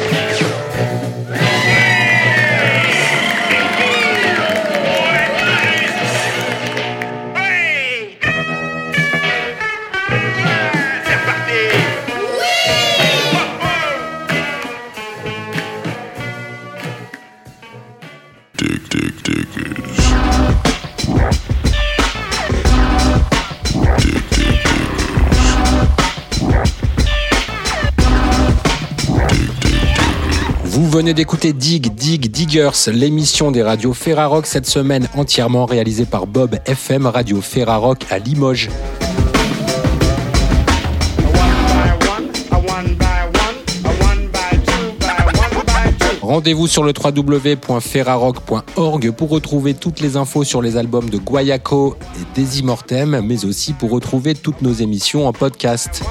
venez 31.03 31.14
d'écouter 31.14 31.53
Dig, 31.53 31.96
Dig, 31.96 32.30
Diggers, 32.30 32.70
l'émission 32.86 33.50
des 33.50 33.64
radios 33.64 33.92
Ferrarock 33.92 34.46
cette 34.46 34.66
semaine 34.66 35.09
entièrement 35.14 35.66
réalisée 35.66 36.05
par 36.05 36.28
Bob 36.28 36.61
FM 36.64 37.07
Radio 37.07 37.40
Ferrarock 37.40 38.07
à 38.09 38.20
Limoges. 38.20 38.68
Rendez-vous 46.20 46.68
sur 46.68 46.84
le 46.84 46.92
www.ferrarock.org 46.92 49.11
pour 49.11 49.30
retrouver 49.30 49.74
toutes 49.74 49.98
les 49.98 50.16
infos 50.16 50.44
sur 50.44 50.62
les 50.62 50.76
albums 50.76 51.11
de 51.11 51.18
Guayaco 51.18 51.96
et 52.14 52.40
Desimortem, 52.40 53.22
mais 53.26 53.44
aussi 53.44 53.72
pour 53.72 53.90
retrouver 53.90 54.36
toutes 54.36 54.62
nos 54.62 54.72
émissions 54.72 55.26
en 55.26 55.32
podcast. 55.32 56.05